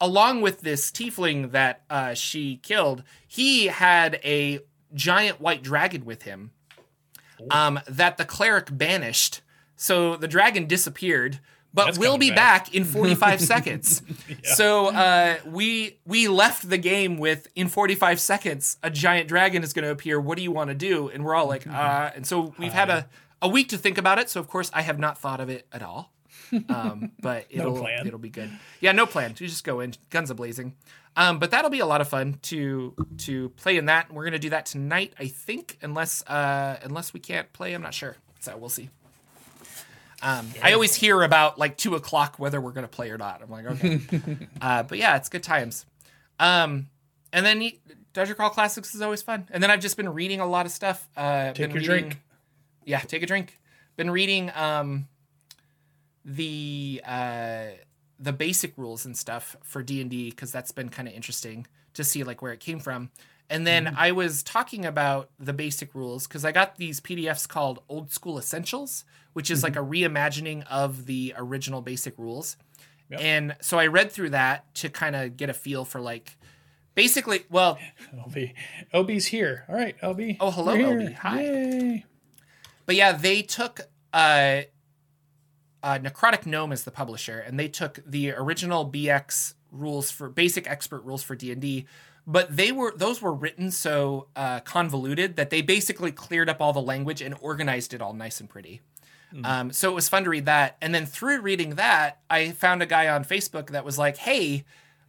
[0.01, 4.59] along with this tiefling that uh, she killed, he had a
[4.93, 6.51] giant white dragon with him
[7.51, 9.41] um, that the cleric banished.
[9.75, 11.39] So the dragon disappeared,
[11.73, 12.65] but That's will be back.
[12.65, 14.01] back, in 45 seconds.
[14.43, 19.71] So uh, we we left the game with in 45 seconds a giant dragon is
[19.73, 20.19] going to appear.
[20.19, 21.07] What do you want to do?
[21.09, 23.07] And we're all like, uh, and so we've had a,
[23.41, 24.29] a week to think about it.
[24.29, 26.11] So of course I have not thought of it at all.
[26.69, 28.05] Um, but it'll plan.
[28.07, 28.49] it'll be good.
[28.79, 29.31] Yeah, no plan.
[29.37, 30.75] You just go in, guns a blazing.
[31.15, 34.11] Um, but that'll be a lot of fun to to play in that.
[34.11, 37.73] We're gonna do that tonight, I think, unless uh, unless we can't play.
[37.73, 38.15] I'm not sure.
[38.39, 38.89] So we'll see.
[40.21, 43.41] Um, I always hear about like two o'clock whether we're gonna play or not.
[43.43, 43.99] I'm like, okay.
[44.61, 45.85] uh, but yeah, it's good times.
[46.39, 46.87] Um,
[47.31, 47.71] and then
[48.13, 49.47] Dungeon Crawl Classics is always fun.
[49.51, 51.07] And then I've just been reading a lot of stuff.
[51.17, 52.21] Uh, Take your reading- drink.
[52.85, 53.59] Yeah, take a drink.
[53.95, 55.07] Been reading um,
[56.25, 57.65] the uh,
[58.19, 61.67] the basic rules and stuff for D and D because that's been kind of interesting
[61.93, 63.09] to see like where it came from.
[63.49, 67.83] And then I was talking about the basic rules because I got these PDFs called
[67.89, 69.03] Old School Essentials,
[69.33, 72.57] which is like a reimagining of the original basic rules.
[73.09, 73.19] Yep.
[73.21, 76.37] And so I read through that to kind of get a feel for like
[76.95, 77.77] basically, well,
[78.15, 78.53] LB.
[78.93, 79.65] LB's here.
[79.67, 80.37] All right, LB.
[80.39, 81.13] Oh, hello, LB.
[81.15, 81.41] Hi.
[81.41, 82.05] Yay.
[82.85, 83.81] But yeah, they took
[84.13, 84.61] uh,
[85.83, 90.67] uh, Necrotic Gnome as the publisher, and they took the original BX rules for basic
[90.67, 91.85] expert rules for D and D.
[92.25, 96.73] But they were those were written so uh, convoluted that they basically cleared up all
[96.73, 98.81] the language and organized it all nice and pretty.
[99.45, 102.83] Um, so it was fun to read that, and then through reading that, I found
[102.83, 104.63] a guy on Facebook that was like, "Hey,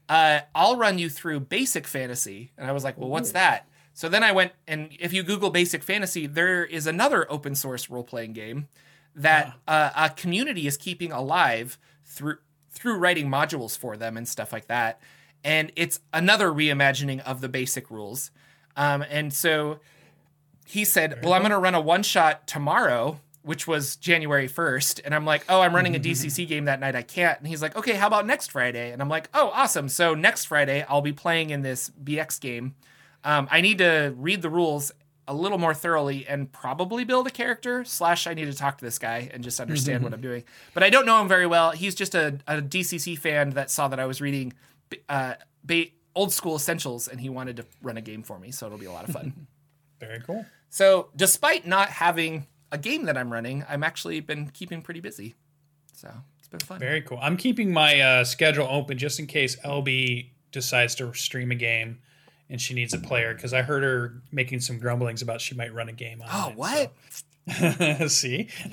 [0.09, 2.53] uh, I'll run you through basic fantasy.
[2.59, 3.69] And I was like, well, what's that?
[3.95, 7.89] So then I went and if you Google basic fantasy, there is another open source
[7.89, 8.69] role playing game
[9.15, 12.39] that uh, a community is keeping alive through
[12.71, 15.01] through writing modules for them and stuff like that.
[15.45, 18.31] And it's another reimagining of the basic rules.
[18.77, 19.79] Um, and so
[20.67, 25.03] he said, "Well, I'm going to run a one shot tomorrow." Which was January 1st.
[25.05, 26.97] And I'm like, oh, I'm running a DCC game that night.
[26.97, 27.39] I can't.
[27.39, 28.91] And he's like, okay, how about next Friday?
[28.91, 29.91] And I'm like, oh, awesome.
[29.91, 32.75] So next Friday, I'll be playing in this BX game.
[33.23, 34.93] Um, I need to read the rules
[35.27, 37.85] a little more thoroughly and probably build a character.
[37.85, 40.45] Slash, I need to talk to this guy and just understand what I'm doing.
[40.75, 41.71] But I don't know him very well.
[41.71, 44.53] He's just a, a DCC fan that saw that I was reading
[45.09, 48.51] uh, ba- old school essentials and he wanted to run a game for me.
[48.51, 49.47] So it'll be a lot of fun.
[50.01, 50.45] Very cool.
[50.69, 55.35] so, despite not having a game that I'm running, I'm actually been keeping pretty busy.
[55.95, 56.79] So it's been fun.
[56.81, 57.19] Very cool.
[57.23, 62.01] I'm keeping my uh, schedule open just in case LB decides to stream a game
[62.51, 65.73] and she needs a player because I heard her making some grumblings about she might
[65.75, 66.93] run a game on oh, it, what?
[67.09, 67.23] so-
[68.09, 68.49] See?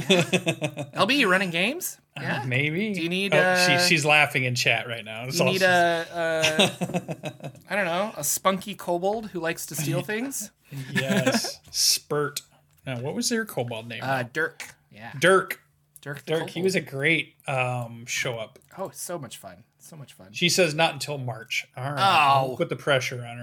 [0.95, 1.97] LB, you running games?
[2.15, 2.43] Yeah.
[2.45, 2.93] Maybe.
[2.93, 5.25] Do you need, Oh, uh, she, she's laughing in chat right now.
[5.25, 10.01] That's You need a, a I don't know, a spunky kobold who likes to steal
[10.01, 10.51] things.
[10.91, 11.59] yes.
[11.71, 12.41] Spurt.
[12.85, 14.01] Now, what was their kobold name?
[14.03, 14.75] Uh, Dirk.
[14.91, 15.11] Yeah.
[15.19, 15.61] Dirk.
[16.01, 16.25] Dirk.
[16.25, 16.49] Dirk.
[16.49, 18.57] He was a great um, show up.
[18.77, 19.63] Oh, so much fun.
[19.83, 20.27] So much fun.
[20.31, 21.67] She says not until March.
[21.75, 22.39] All right.
[22.43, 22.47] Oh.
[22.49, 23.37] Don't Put the pressure on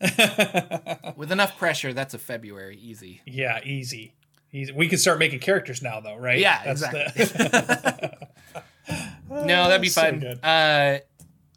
[0.00, 1.12] her.
[1.16, 3.22] With enough pressure, that's a February easy.
[3.24, 4.12] yeah, easy.
[4.52, 4.72] easy.
[4.72, 6.38] We can start making characters now, though, right?
[6.40, 8.28] Yeah, that's the-
[9.30, 10.20] No, that'd be fun.
[10.20, 10.38] good.
[10.44, 10.98] uh,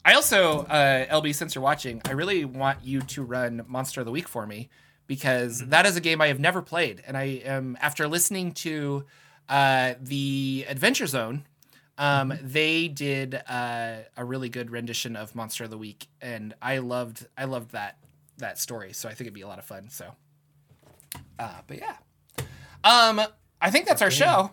[0.05, 4.05] I also, uh, LB, since you're watching, I really want you to run Monster of
[4.05, 4.69] the Week for me
[5.07, 5.69] because Mm-hmm.
[5.71, 9.05] that is a game I have never played, and I am after listening to
[9.49, 11.45] uh, the Adventure Zone.
[12.00, 12.47] Um, Mm-hmm.
[12.47, 17.28] they did uh, a really good rendition of Monster of the Week, and I loved
[17.38, 17.97] I loved that
[18.38, 18.93] that story.
[18.93, 19.89] So I think it'd be a lot of fun.
[19.89, 20.16] So,
[21.38, 21.95] uh, but yeah,
[22.84, 23.22] um,
[23.62, 24.52] I think that's our show.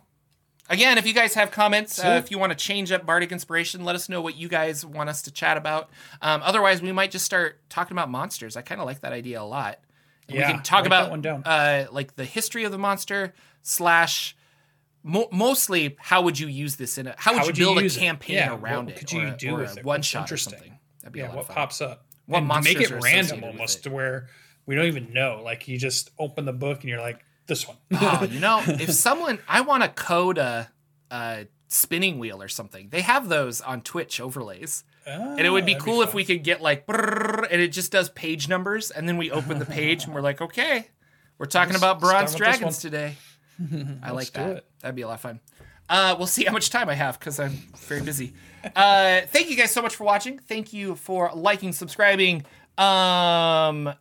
[0.68, 3.84] Again, if you guys have comments, uh, if you want to change up Bardic Inspiration,
[3.84, 5.90] let us know what you guys want us to chat about.
[6.20, 8.56] Um, otherwise, we might just start talking about monsters.
[8.56, 9.78] I kind of like that idea a lot.
[10.26, 11.44] And Yeah, we can talk about one down.
[11.44, 13.32] Uh, like the history of the monster
[13.62, 14.36] slash.
[15.08, 17.14] Mo- mostly, how would you use this in a?
[17.16, 18.96] How would How you would you build a campaign Yeah, around it?
[18.96, 19.84] could you or a- do or with a it?
[19.84, 20.78] One What's shot or something.
[21.02, 21.56] That'd be a yeah, lot what of fun.
[21.56, 22.06] pops up?
[22.26, 23.82] What and to make monsters it are random almost it?
[23.84, 24.28] to where
[24.66, 25.40] we don't even know.
[25.44, 27.76] Like you just open the book and you're like, this one.
[27.92, 30.68] oh, you know, if someone I want to code a,
[31.12, 34.82] a spinning wheel or something, they have those on Twitch overlays.
[35.06, 38.08] And it would be Ah, cool if we could get like, and it just does
[38.08, 40.88] page numbers, and then we open the page and we're like, okay,
[41.38, 43.14] we're talking Let's about bronze start with this dragons today.
[44.02, 44.56] I like that.
[44.58, 44.66] it.
[44.80, 45.40] That'd be a lot of fun.
[45.88, 48.34] Uh, we'll see how much time I have because I'm very busy.
[48.74, 50.38] Uh, thank you guys so much for watching.
[50.40, 52.44] Thank you for liking, subscribing,
[52.76, 53.92] um,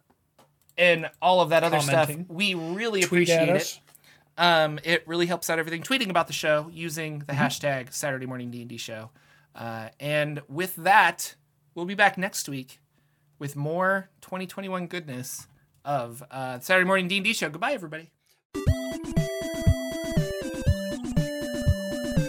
[0.77, 2.11] and all of that other stuff.
[2.27, 3.79] We really Tweet appreciate it.
[4.37, 5.83] Um, it really helps out everything.
[5.83, 7.41] Tweeting about the show using the Mm-hmm.
[7.43, 9.11] hashtag Saturday Morning D and D Show.
[9.53, 11.35] Uh, and with that,
[11.75, 12.81] we'll be back next week
[13.39, 15.47] with more 2021 goodness
[15.85, 17.49] of uh, Saturday Morning D and D Show.
[17.49, 18.09] Goodbye, everybody.